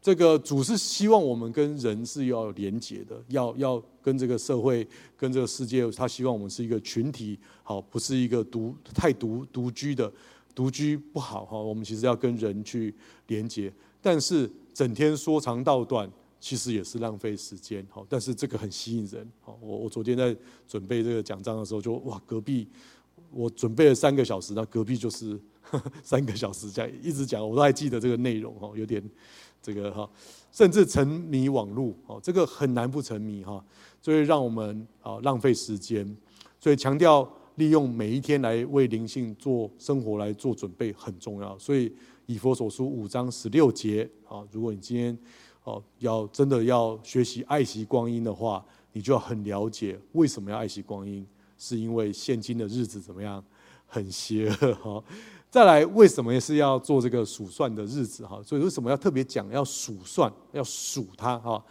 [0.01, 10.11] 这个主是希望我们跟人是要连结的，要要跟这个社会、跟这个世界，他希望我们是一个群体，好，不是一个独太独独居的，
[10.59, 11.57] 独居不好哈。
[11.57, 12.93] 我们其实要跟人去
[13.29, 16.11] 连接，但是整天说长道短。
[16.41, 20.37] 其实也是浪费时间，哈，但是这个很吸引人，哈，我我昨天在
[20.69, 22.69] 准备这个讲章的时候就，哇，隔壁
[23.33, 29.03] 我准备了三个小时，那隔壁就是呵 呵三个小时讲，一直讲，我都还记得这个内容，哈，有点
[29.61, 30.09] 这个哈，
[30.53, 33.61] 甚至沉迷网络，哦，这个很难不沉迷哈，
[34.01, 36.17] 所以让我们啊浪费时间，
[36.61, 41.93] 所以强调利用每一天来为灵性做生活来做准备很重要，所以
[42.25, 45.19] 以佛所书五章十六节啊，如果你今天。
[45.65, 51.27] 哦，要真的要学习爱惜光阴的话，你就要很了解为什么要爱惜光阴，
[51.59, 53.45] 是因为现今的日子怎么样，
[53.87, 55.05] 很邪恶哈。
[55.51, 58.41] 再来，为什么也是要做这个数算的日子哈？
[58.43, 61.63] 所以为什么要特别讲要数算，要数它哈？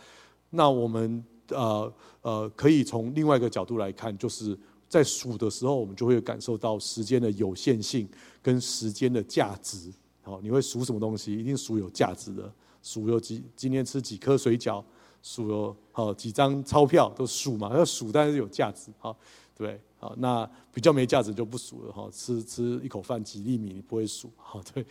[0.51, 4.55] 那我们呃呃，可以从另外一个角度来看，就是
[4.89, 8.07] 在数的时候，我们就会感受到时间的有限性
[8.41, 9.91] 跟时间的价值。
[10.21, 11.33] 好，你会数什么东西？
[11.33, 14.83] 一定数有价值的，数有几今天吃几颗水饺，
[15.21, 18.91] 数有好几张钞票都数嘛，要数但是有价值。
[18.97, 19.17] 好，
[19.55, 21.91] 对，好，那比较没价值就不数了。
[21.91, 24.29] 哈，吃吃一口饭几粒米你不会数。
[24.35, 24.85] 好，对，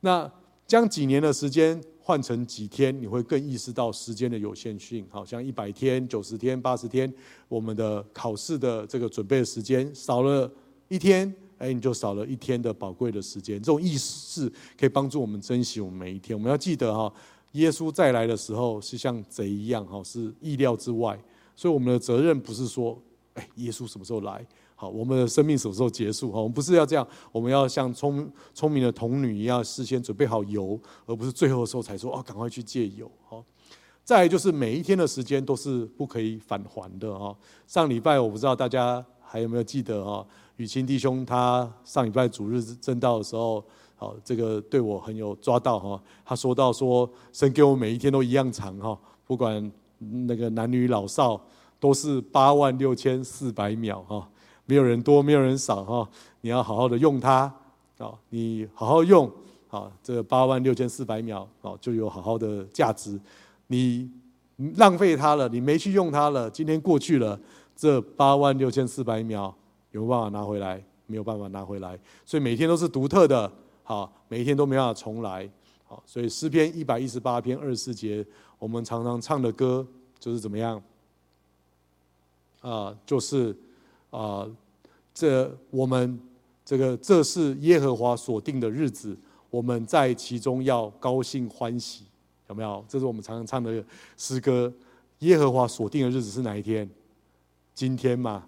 [0.00, 0.30] 那
[0.66, 1.80] 将几年的时间。
[2.04, 5.06] 换成几天，你会更意识到时间的有限性。
[5.08, 7.12] 好像一百天、九十天、八十天，
[7.48, 10.50] 我们的考试的这个准备的时间少了
[10.88, 13.56] 一天，哎，你就少了一天的宝贵的时间。
[13.58, 16.36] 这种意识可以帮助我们珍惜我们每一天。
[16.36, 17.12] 我们要记得哈，
[17.52, 21.16] 耶稣再来的时候是像贼一样，哈，是意料之外。
[21.54, 23.00] 所以我们的责任不是说，
[23.34, 24.44] 哎，耶稣什么时候来？
[24.82, 26.32] 好，我们的生命什么时候结束？
[26.32, 33.08] 哈，我们不是要这样，我们要像聪聪明的童女一样，事先准备好油，而不是最后的时候才说哦，赶快去借油。
[33.28, 33.44] 好，
[34.02, 37.32] 再就是每一天的时间都是不可以返还的哈。
[37.68, 43.64] 上礼拜我不知道大家还有没有记得哈，雨清弟兄他上礼拜主日正道的时候，
[43.94, 46.02] 好，这个对我很有抓到哈。
[46.24, 49.70] 他说到说，神给我每一天都一样长哈，不管
[50.26, 51.40] 那个男女老少，
[51.78, 54.28] 都是八万六千四百秒哈。
[54.66, 56.08] 没有人多，没有人少哈。
[56.40, 57.52] 你要好好的用它，
[57.98, 59.30] 啊，你好好用，
[59.70, 63.20] 啊，这八万六千四百秒，啊，就有好好的价值。
[63.68, 64.10] 你
[64.76, 67.38] 浪费它了，你没去用它了，今天过去了，
[67.76, 69.54] 这八万六千四百秒
[69.92, 70.82] 有办法拿回来？
[71.06, 71.98] 没有办法拿回来。
[72.24, 73.50] 所以每天都是独特的，
[73.82, 75.48] 好，每一天都没办法重来，
[75.84, 76.02] 好。
[76.06, 78.24] 所以诗篇一百一十八篇二十四节，
[78.58, 79.86] 我们常常唱的歌
[80.18, 80.82] 就是怎么样？
[82.60, 83.56] 啊，就是。
[84.12, 84.48] 啊，
[85.12, 86.20] 这我们
[86.64, 89.18] 这个这是耶和华所定的日子，
[89.50, 92.04] 我们在其中要高兴欢喜，
[92.48, 92.84] 有没有？
[92.86, 93.84] 这是我们常常唱的
[94.16, 94.72] 诗歌。
[95.18, 96.88] 耶和华所定的日子是哪一天？
[97.74, 98.44] 今天嘛，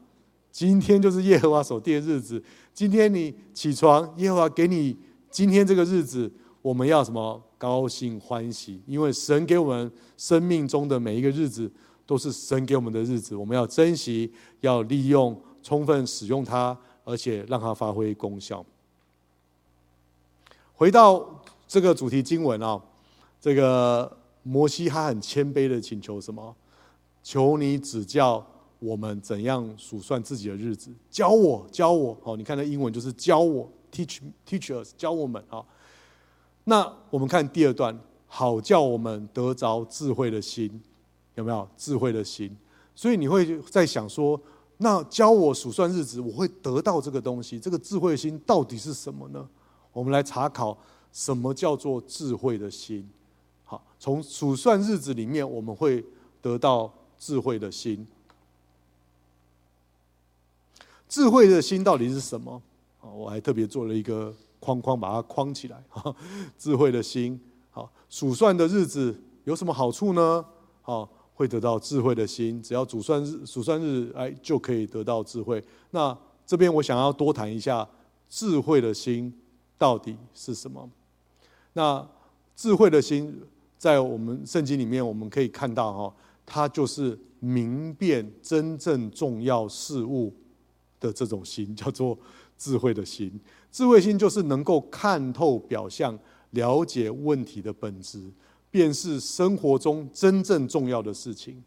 [0.53, 2.43] 今天就是耶和华所定的日子。
[2.73, 4.97] 今天你起床，耶和华给你
[5.31, 6.31] 今天这个日子，
[6.63, 7.43] 我们要什么？
[7.57, 11.71] 高兴欢喜，因为神给我们生命中的每一个日子
[12.05, 15.35] 都是神给我们的日子，我们要珍惜，要利用。
[15.65, 18.63] 充分使用它，而且让它发挥功效。
[20.75, 22.79] 回到这个主题经文啊，
[23.41, 26.55] 这个摩西他很谦卑的请求什么？
[27.23, 28.45] 求你指教
[28.79, 32.15] 我们怎样数算自己的日子，教我，教我。
[32.23, 35.65] 好，你看那英文就是教我，teach teach us，教我们啊。
[36.65, 40.83] 那我们看第二段，好叫我们得着智慧的心，
[41.37, 42.55] 有没有智慧的心？
[42.95, 44.39] 所以你会在想说。
[44.85, 47.59] 那教我数算日子，我会得到这个东西。
[47.59, 49.49] 这个智慧心到底是什么呢？
[49.95, 50.77] 我们来查考
[51.11, 53.09] 什么叫做智慧的心。
[53.65, 56.05] 好，从数算日子里面，我们会
[56.43, 58.07] 得到智慧的心。
[61.09, 62.61] 智慧的心到底是什么？
[63.01, 65.83] 啊，我还特别做了一个框框，把它框起来。
[66.59, 70.45] 智慧的心，好，数算的日子有什么好处呢？
[70.83, 71.09] 好。
[71.35, 75.63] 会得到智慧的心，只要主算日主算日，哎，就可以得到智慧。
[75.91, 76.17] 那
[76.47, 77.87] 这边我想要多谈一下
[78.29, 79.33] 智慧的心
[79.77, 80.89] 到底是什么？
[81.73, 82.07] 那
[82.55, 83.43] 智慧的心
[83.77, 86.15] 在我们圣经里面，我们可以看到哈，
[86.47, 90.33] 它就是明辨真正重要事物
[91.01, 92.17] 的这种心，叫做
[92.57, 93.41] 智慧的心。
[93.73, 96.17] 智慧心就是能够看透表象，
[96.51, 98.31] 了解问题的本质。
[98.75, 101.63] 便是生活中真正重要的事情，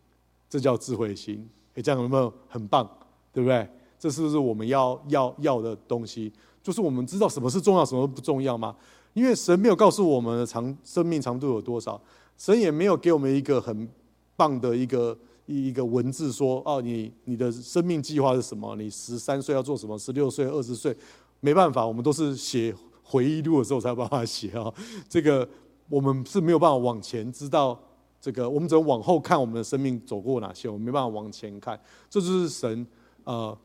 [0.50, 1.48] 这叫智慧心。
[1.76, 2.86] 诶，这样有没有很棒？
[3.32, 3.65] 对不对？
[3.98, 6.30] 这是不是我们要要要的东西？
[6.62, 8.76] 就是我们知道什么是重要，什么不重要吗？
[9.13, 11.98] 因为神没有告诉我们的长生命长度有多少，
[12.38, 13.88] 神也没有给我们一个很
[14.36, 18.76] 棒的一个一个文字说哦，你你的生命计划是什么？
[18.76, 19.98] 你十三岁要做什么？
[19.98, 20.93] 十六岁、二十岁，
[21.39, 24.74] 没办法，我们都是写回忆录的时候才有办法写啊，
[25.08, 25.48] 这个。
[25.89, 27.80] 我们是没有办法往前知道
[28.19, 31.79] 这个，我们只能往后看我们的生命走过哪些，我们没办法往前看。
[32.10, 32.85] 这就是神
[33.23, 33.58] 呃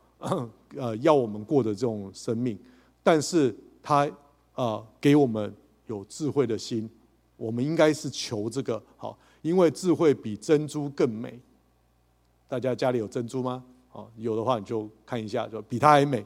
[0.75, 2.57] 呃要我们过的这种生命，
[3.01, 4.09] 但是他
[4.55, 5.53] 呃给我们
[5.87, 6.89] 有智慧的心，
[7.35, 11.39] 我们应该是求这个好，因为智慧比珍珠更美。
[12.47, 13.63] 大家家里有珍珠吗？
[13.89, 16.25] 好，有的话你就看一下，就比它还美，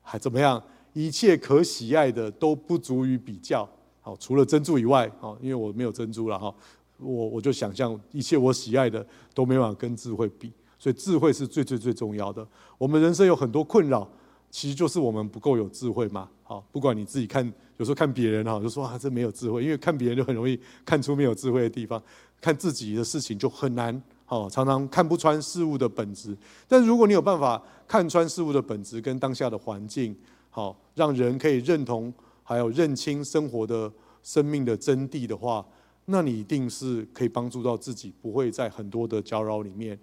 [0.00, 0.62] 还怎么样？
[0.92, 3.68] 一切可喜爱的都不足以比较。
[4.06, 6.54] 好，除了珍珠以外，好，因为我没有珍珠了哈，
[6.96, 9.04] 我我就想象一切我喜爱的
[9.34, 12.46] 都没办法跟智慧比，所以智慧是最最最重要的。
[12.78, 14.08] 我们人生有很多困扰，
[14.48, 16.28] 其实就是我们不够有智慧嘛。
[16.44, 17.44] 好，不管你自己看，
[17.78, 22.00] 有时候看别人哈，就说啊，这没有智慧，因为看别人就很容易看出没有智慧的地方，
[22.40, 26.38] 看自己的事情就很难好，常常看不穿事物的本质。
[26.68, 30.16] 但如果你有办法看穿事物的本质跟当下的环境，
[30.48, 32.14] 好，让人可以认同，
[32.48, 33.92] 还有认清生活的
[34.22, 35.66] 生命的真谛的话，
[36.04, 39.98] 那你一定是可以帮助到自己，不会在很多的搅扰里面，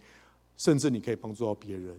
[0.57, 1.97] 甚至你可以帮助到别人。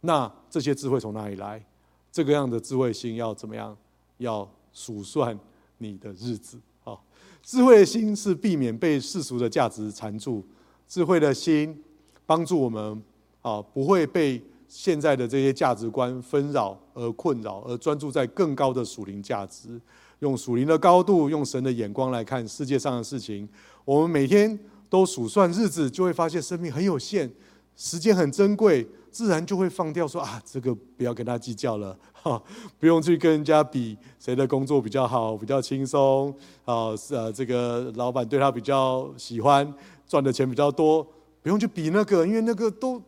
[0.00, 1.62] 那这些智慧从哪里来？
[2.10, 3.76] 这个样的智慧心要怎么样？
[4.16, 5.38] 要数算
[5.76, 6.58] 你的日子。
[6.84, 6.98] 啊，
[7.42, 10.42] 智慧的心是避免被世俗的价值缠住。
[10.88, 11.84] 智慧的心
[12.24, 13.02] 帮助我们
[13.42, 19.80] 啊，不会被现在的这些价值观纷扰而困扰，而专注在更高的属灵价值，
[20.20, 23.48] 用属灵的高度，用神的眼光来看世界上的事情。
[23.84, 24.56] 我们每天
[24.88, 27.28] 都数算日子，就会发现生命很有限，
[27.74, 32.40] 时间很珍贵，自然就会放掉说啊，这个不要跟他计较了，哈，
[32.78, 36.32] 不用去跟人家比谁的工作比较好，比较轻松，
[36.64, 39.74] 啊，是啊，这个老板对他比较喜欢。
[40.06, 41.06] 赚的钱比较多，
[41.40, 43.00] 不用去比那个，因为那个都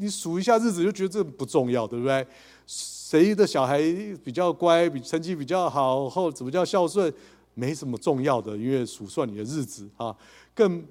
[0.00, 2.26] 你数一下日子就觉得这不重要，对不对？
[2.66, 3.78] 谁的小孩
[4.24, 7.12] 比较乖，比成绩比较好，或怎么叫孝顺，
[7.54, 10.16] 没什么重要的，因为数算你的日子啊，
[10.54, 10.82] 更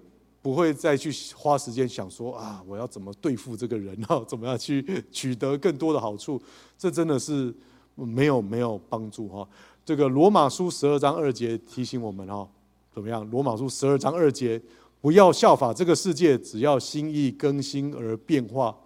[0.41, 6.39] 不会再去花时间想说啊，我要怎么对付这个人 啊，怎么样去取得更多的好处，
[6.77, 7.53] 这真的是
[7.95, 9.47] 没有没有帮助哈。
[9.83, 12.47] 这个罗马书十二章二节提醒我们哈，
[12.93, 13.27] 怎么样？
[13.31, 14.61] 罗马书十二章二节。
[15.01, 18.77] 不要效法这个世界，只要心意更新而变化，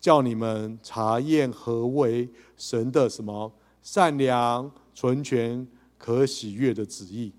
[0.00, 5.66] 叫你们查验何为神的什么善良、纯全、
[5.98, 7.32] 可喜悦的旨意。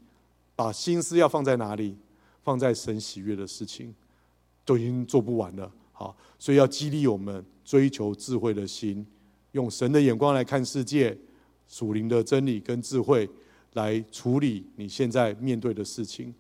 [0.55, 1.97] 把心思要放在哪里？
[2.43, 3.93] 放在神喜悦的事情，
[4.65, 5.71] 都已经做不完了。
[5.91, 9.05] 好，所以要激励我们追求智慧的心，
[9.51, 11.15] 用神的眼光来看世界，
[11.67, 13.29] 属灵的真理跟智慧
[13.73, 16.33] 来处理你现在面对的事情。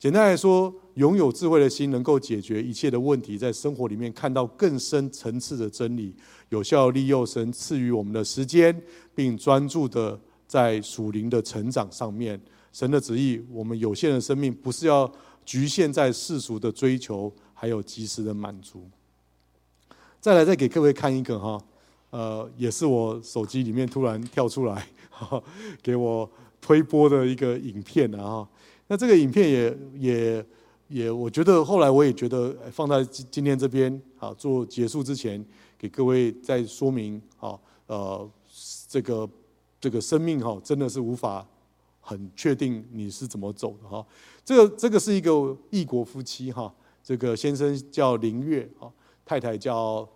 [0.00, 6.16] 简单来说，拥有智慧的心能够解决一切的问题，在生活里面看到更深层次的真理，
[6.48, 8.74] 有效利用神赐予我们的时间，
[9.14, 12.40] 并专注的在属灵的成长上面。
[12.72, 15.12] 神的旨意，我们有限的生命不是要
[15.44, 18.88] 局限在世俗的追求，还有及时的满足。
[20.18, 21.62] 再来，再给各位看一个哈，
[22.08, 24.86] 呃，也是我手机里面突然跳出来，
[25.82, 28.48] 给我推播的一个影片啊。
[28.90, 30.46] 那这个影片也也
[30.88, 35.42] 也，我觉得后来我也觉得放在今今天这边啊，做结束之前，
[35.78, 38.28] 给各位再说明啊，呃，
[38.88, 39.30] 这个
[39.80, 41.46] 这个生命哈，真的是无法
[42.00, 44.04] 很确定你是怎么走的哈。
[44.44, 46.74] 这个这个是一个异国夫妻哈，
[47.04, 48.90] 这个先生叫林月啊，
[49.24, 50.08] 太太叫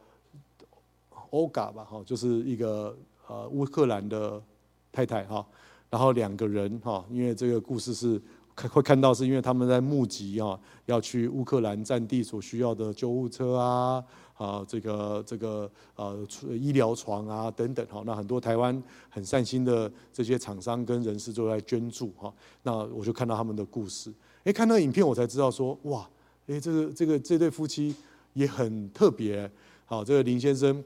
[1.31, 2.99] 欧嘎吧哈，就是一个
[3.29, 4.43] 呃乌克兰的
[4.91, 5.47] 太太哈，
[5.91, 8.21] 然后两个人哈，因为这个故事是。
[8.57, 18.81] 看会看到是因为他们在募集啊，要去乌克兰战地所需要的救护车啊，啊，这个这个呃医疗床啊等等哈，那很多台湾
[19.11, 22.33] 很善心的这些厂商跟人士都在捐助哈，
[22.63, 24.13] 那我就看到他们的故事，
[24.45, 26.09] 哎，看那个影片我才知道说哇，
[26.47, 27.95] 哎，这个这个这对夫妻
[28.35, 29.51] 也很特别，
[29.85, 30.83] 好，这个林先生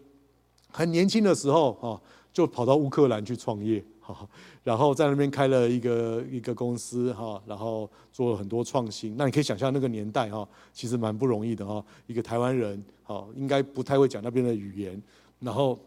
[0.70, 2.00] 很年轻的时候哈，
[2.32, 3.84] 就跑到乌克兰去创业。
[4.64, 9.16] 然后在那边开了一个一个公司哈，然后做了很多创新。
[9.16, 11.84] 那你可以想象那个年代哈，其实蛮不容易的哈。
[12.06, 15.02] 一个台湾人哈，应该不太会讲那边的语言，
[15.40, 15.78] 然后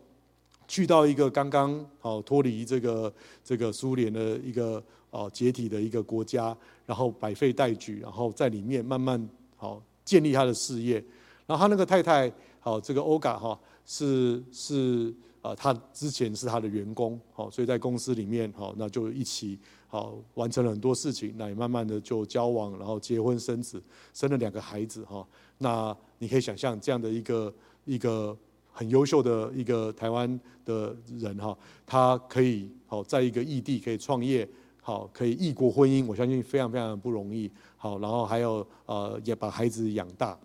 [0.68, 3.14] 去到一个刚刚好脱离这个
[3.44, 6.56] 这个苏联的一个哦解体的一个国家，
[6.86, 11.04] 然后百废待举，然后在里面慢慢好建立他的事业。
[11.48, 15.14] 然后他那个太太好，这个欧嘎哈是是。
[15.42, 23.82] 啊，他之前是他的员工，好，所以在公司里面，好，那就一起好完成了很多事情，那也慢慢的就交往，然后结婚生子，
[24.14, 25.28] 生了两个孩子，哈，
[25.58, 27.54] 那你可以想象这样的一个
[27.86, 28.38] 一个
[28.72, 34.48] 很优秀的一个台湾的人，哈，他可以好在一个异地可以创业，
[34.80, 40.38] 好，可以异国婚姻，我相信非常非常的不容易，好，然后还有呃也把孩子养大，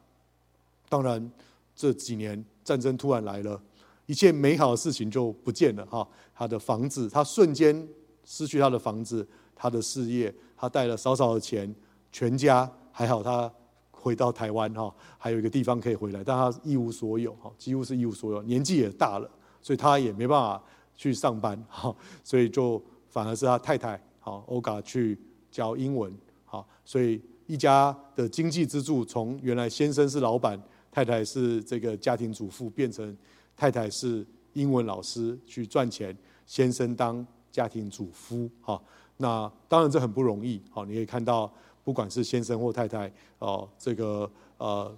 [0.88, 1.30] 当然
[1.74, 3.60] 这几年战争突然来了。
[4.06, 7.86] 一切美好的事情就不见了哈，他的房子，他瞬间
[8.24, 11.74] 失去他的房子，他的事业，他带了少少的钱，
[12.12, 13.52] 全家还好，他
[13.90, 19.28] 回到台湾哈，还有一个地方可以回来，但他一无所有哈，几乎是一无所有，年纪也大了，
[19.60, 20.62] 所以他也没办法
[20.94, 25.18] 去上班哈，所以就反而是他太太好欧嘎去
[25.50, 33.16] 教英文好，所以一家的经济支柱从原来先生是老板，太太是这个家庭主妇变成。
[33.56, 38.80] 太太是英文老师去赚钱，先生当家庭主夫，哈，
[39.16, 41.50] 那当然这很不容易，好，你可以看到，
[41.82, 44.94] 不管是先生或太太，哦，这个呃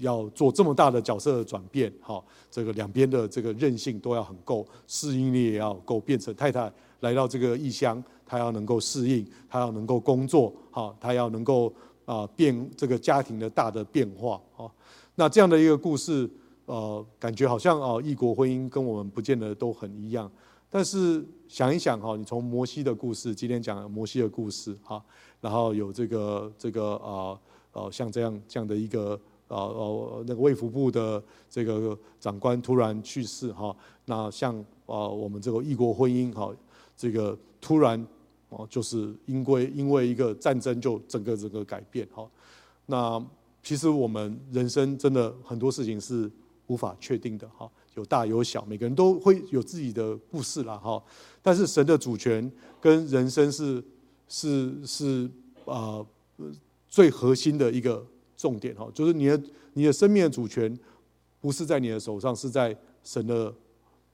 [0.00, 11.72] 要做这么大的角色的转变，好，这个两边的这个韧性都要很够，适应力也要够，变成太太来到这个异乡，她要能够适应，她要能够工作，好，她要能够
[12.04, 14.72] 啊变这个家庭的大的变化，好，
[15.14, 16.28] 那这样的一个故事，
[16.70, 20.30] 呃，感觉好像哦，异国婚姻跟我们不见得都很一样。
[20.68, 25.02] 但是想一想哈，你从摩西的故事，今天讲摩西的故事哈，
[25.40, 27.36] 然后有这个这个啊
[27.72, 34.56] 呃像这样这样的一个啊哦那个卫福部的这个长官突然去世哈，那像
[34.86, 36.54] 啊我们这个异国婚姻哈，
[36.96, 38.06] 这个突然
[38.50, 42.30] 哦就是因为因为一个战争就整个整个改变哈，
[42.86, 43.20] 那
[43.60, 46.30] 其实我们人生真的很多事情是
[46.70, 47.68] 无法确定的哈。
[47.96, 51.02] 有大有小，每个人都会有自己的故事啦，哈。
[51.42, 52.50] 但是神的主权
[52.80, 53.84] 跟人生是
[54.28, 55.28] 是是
[55.64, 56.04] 啊、
[56.88, 58.06] 最核心的一个
[58.36, 59.42] 重点哈，就是你的
[59.72, 60.78] 你的生命的主权
[61.40, 63.52] 不是在你的手上，是在神的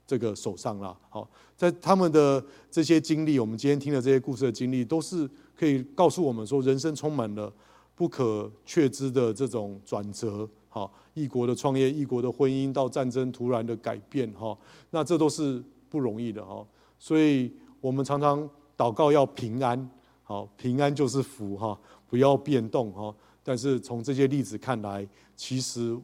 [0.07, 0.97] 这个手上啦。
[1.11, 7.53] 好，在他们的这些经历，我们今天听的这些故事的经历，都是可以告诉我们说，人生充满了
[7.95, 10.49] 不可确知的这种转折。
[10.77, 14.55] 好，异国的创业，异国的婚姻，到战争突然的改变，哈，
[14.91, 16.63] 那这都是不容易的，哈。
[16.99, 17.51] 所以
[17.81, 18.47] 我们常常
[18.77, 19.91] 祷告要平安，
[20.23, 23.15] 好，平安就是福，哈，不要变动，哈。
[23.43, 25.99] 但是从这些例子看来，其实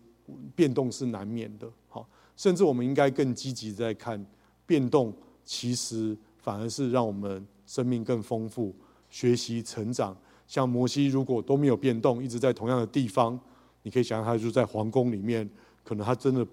[0.54, 4.24] 变动是难免的，好，甚至我们应该更积极在看
[4.64, 5.12] 变动，
[5.44, 8.74] 其实反而是让我们生命更丰富，
[9.10, 10.16] 学习成长。
[10.46, 13.38] 像摩西如果都没有变动，一直在同样的地方。
[13.82, 15.48] 你可以想象，他就在皇宫里面，
[15.82, 16.46] 可能他真的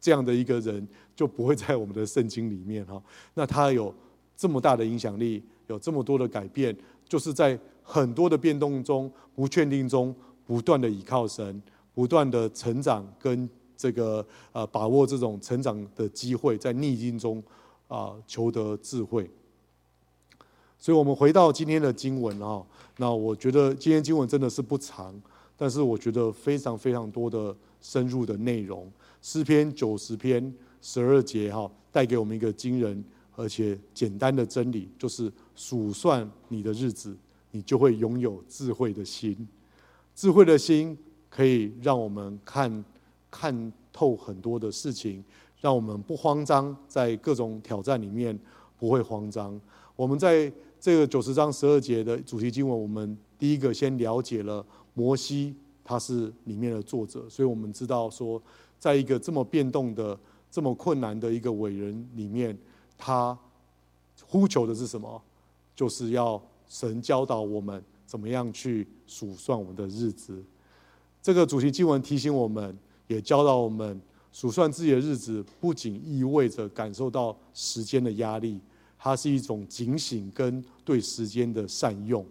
[0.00, 3.02] 这样的一个人就不会在我们的圣经里面哈。
[3.34, 3.94] 那他有
[4.36, 6.76] 这么大的影响力，有这么多的改变，
[7.08, 10.14] 就是在很多的变动中、不确定中，
[10.46, 11.62] 不断的倚靠神，
[11.94, 17.42] 不断的成长，跟这个呃把握这种成长的机会，在逆境中
[17.88, 19.28] 啊求得智慧。
[20.78, 22.62] 所以我们回到今天的经文啊，
[22.98, 25.14] 那我觉得今天经文真的是不长。
[25.56, 28.90] 但是我觉得非常非常多的深入的内容，
[29.22, 33.02] 诗篇九十篇十二节哈，带给我们一个惊人
[33.34, 37.16] 而且简单的真理，就是数算你的日子，
[37.50, 39.48] 你就会拥有智慧的心。
[40.14, 40.96] 智慧的心
[41.30, 42.84] 可以让我们看
[43.30, 45.24] 看透很多的事情，
[45.60, 48.38] 让我们不慌张，在各种挑战里面
[48.78, 49.58] 不会慌张。
[49.94, 54.64] 我们在这个九十章十二节的主题经文，我们第一个先了解了。
[54.96, 58.42] 摩西他是里面的作者，所以我们知道说，
[58.78, 60.18] 在一个这么变动的、
[60.50, 62.56] 这么困难的一个伟人里面，
[62.96, 63.38] 他
[64.26, 65.22] 呼求的是什么？
[65.74, 70.42] 就是要神教导我们怎么样去数算我们的日子。
[71.22, 72.74] 这个主题经文提醒我们，
[73.06, 74.00] 也教导我们，
[74.32, 78.58] 数算自己的日子，不仅意味着感受到时间的压力，
[78.98, 82.24] 它是一种警醒跟对时间的善用。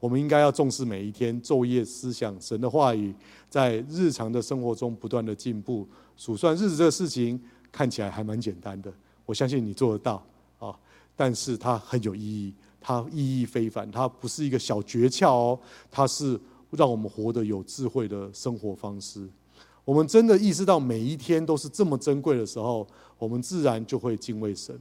[0.00, 3.14] 我们应该要重视每一天，昼夜思想神的话语，
[3.50, 5.86] 在日常的生活中不断的进步。
[6.16, 7.38] 数算日子这个事情
[7.70, 8.90] 看起来还蛮简单的，
[9.26, 10.24] 我相信你做得到
[10.58, 10.74] 啊。
[11.14, 16.40] 但是它很有意义，它意义非凡，它不是一个小诀窍哦，它是
[16.70, 19.28] 让我们活得有智慧的生活方式。
[19.84, 22.86] 我们真的意识到每一天都是这么珍贵的时候，
[23.18, 24.74] 我们自然就会敬畏神。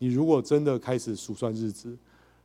[0.00, 1.96] 你如果真的开始数算日子，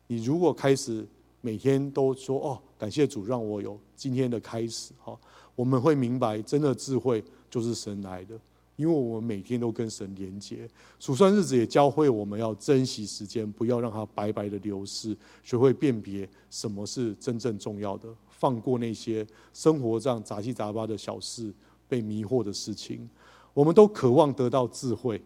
[0.06, 1.04] 你如果开始。
[1.42, 5.18] 每天都说哦，感谢主让我有今天的开始哈。
[5.56, 8.40] 我们会明白，真的智慧就是神来的，
[8.76, 10.68] 因为我们每天都跟神连接。
[11.00, 21.54] 数算日子也教会我们要珍惜时间，不要让它白白的流逝，学会辨别什么是真正重要的，放过那些生活上杂七杂八的小事、
[21.90, 23.08] 被迷惑的事情。
[23.54, 25.22] 我们都渴望得到智慧，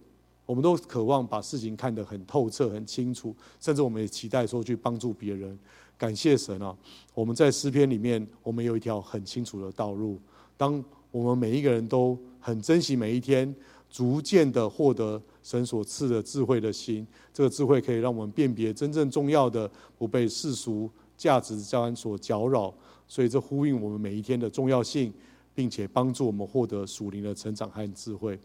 [0.45, 5.57] 我们都渴望把事情看得很透彻、很清楚，甚至我们也期待说去帮助别人。
[5.97, 6.75] 感谢神啊！
[7.13, 10.19] 我们在诗篇里面，我们有一条很清楚的道路。
[10.57, 13.53] 当我们每一个人都很珍惜每一天，
[13.89, 22.73] 逐渐的获得神所赐的智慧的心，这个智慧可以让我们辨别真正重要的，不被世俗价值观所搅扰。
[23.07, 25.13] 所以这呼应我们每一天的重要性，
[25.53, 28.37] 并且帮助我们获得属灵的成长和智慧。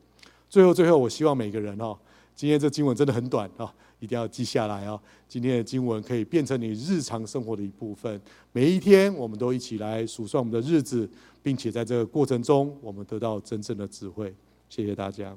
[0.48, 1.98] 最后，最后，我希望每个人哈。
[2.34, 4.98] 今天这经文真的很短啊，一定要记下来啊！
[5.28, 8.20] 今天的经文可以变成你日常生活的一部分。
[8.52, 11.08] 每一天，我们都一起来数算我们的日子，
[11.42, 14.34] 并且在这个过程中，我们得到真正的智慧。
[14.68, 15.36] 谢谢大家。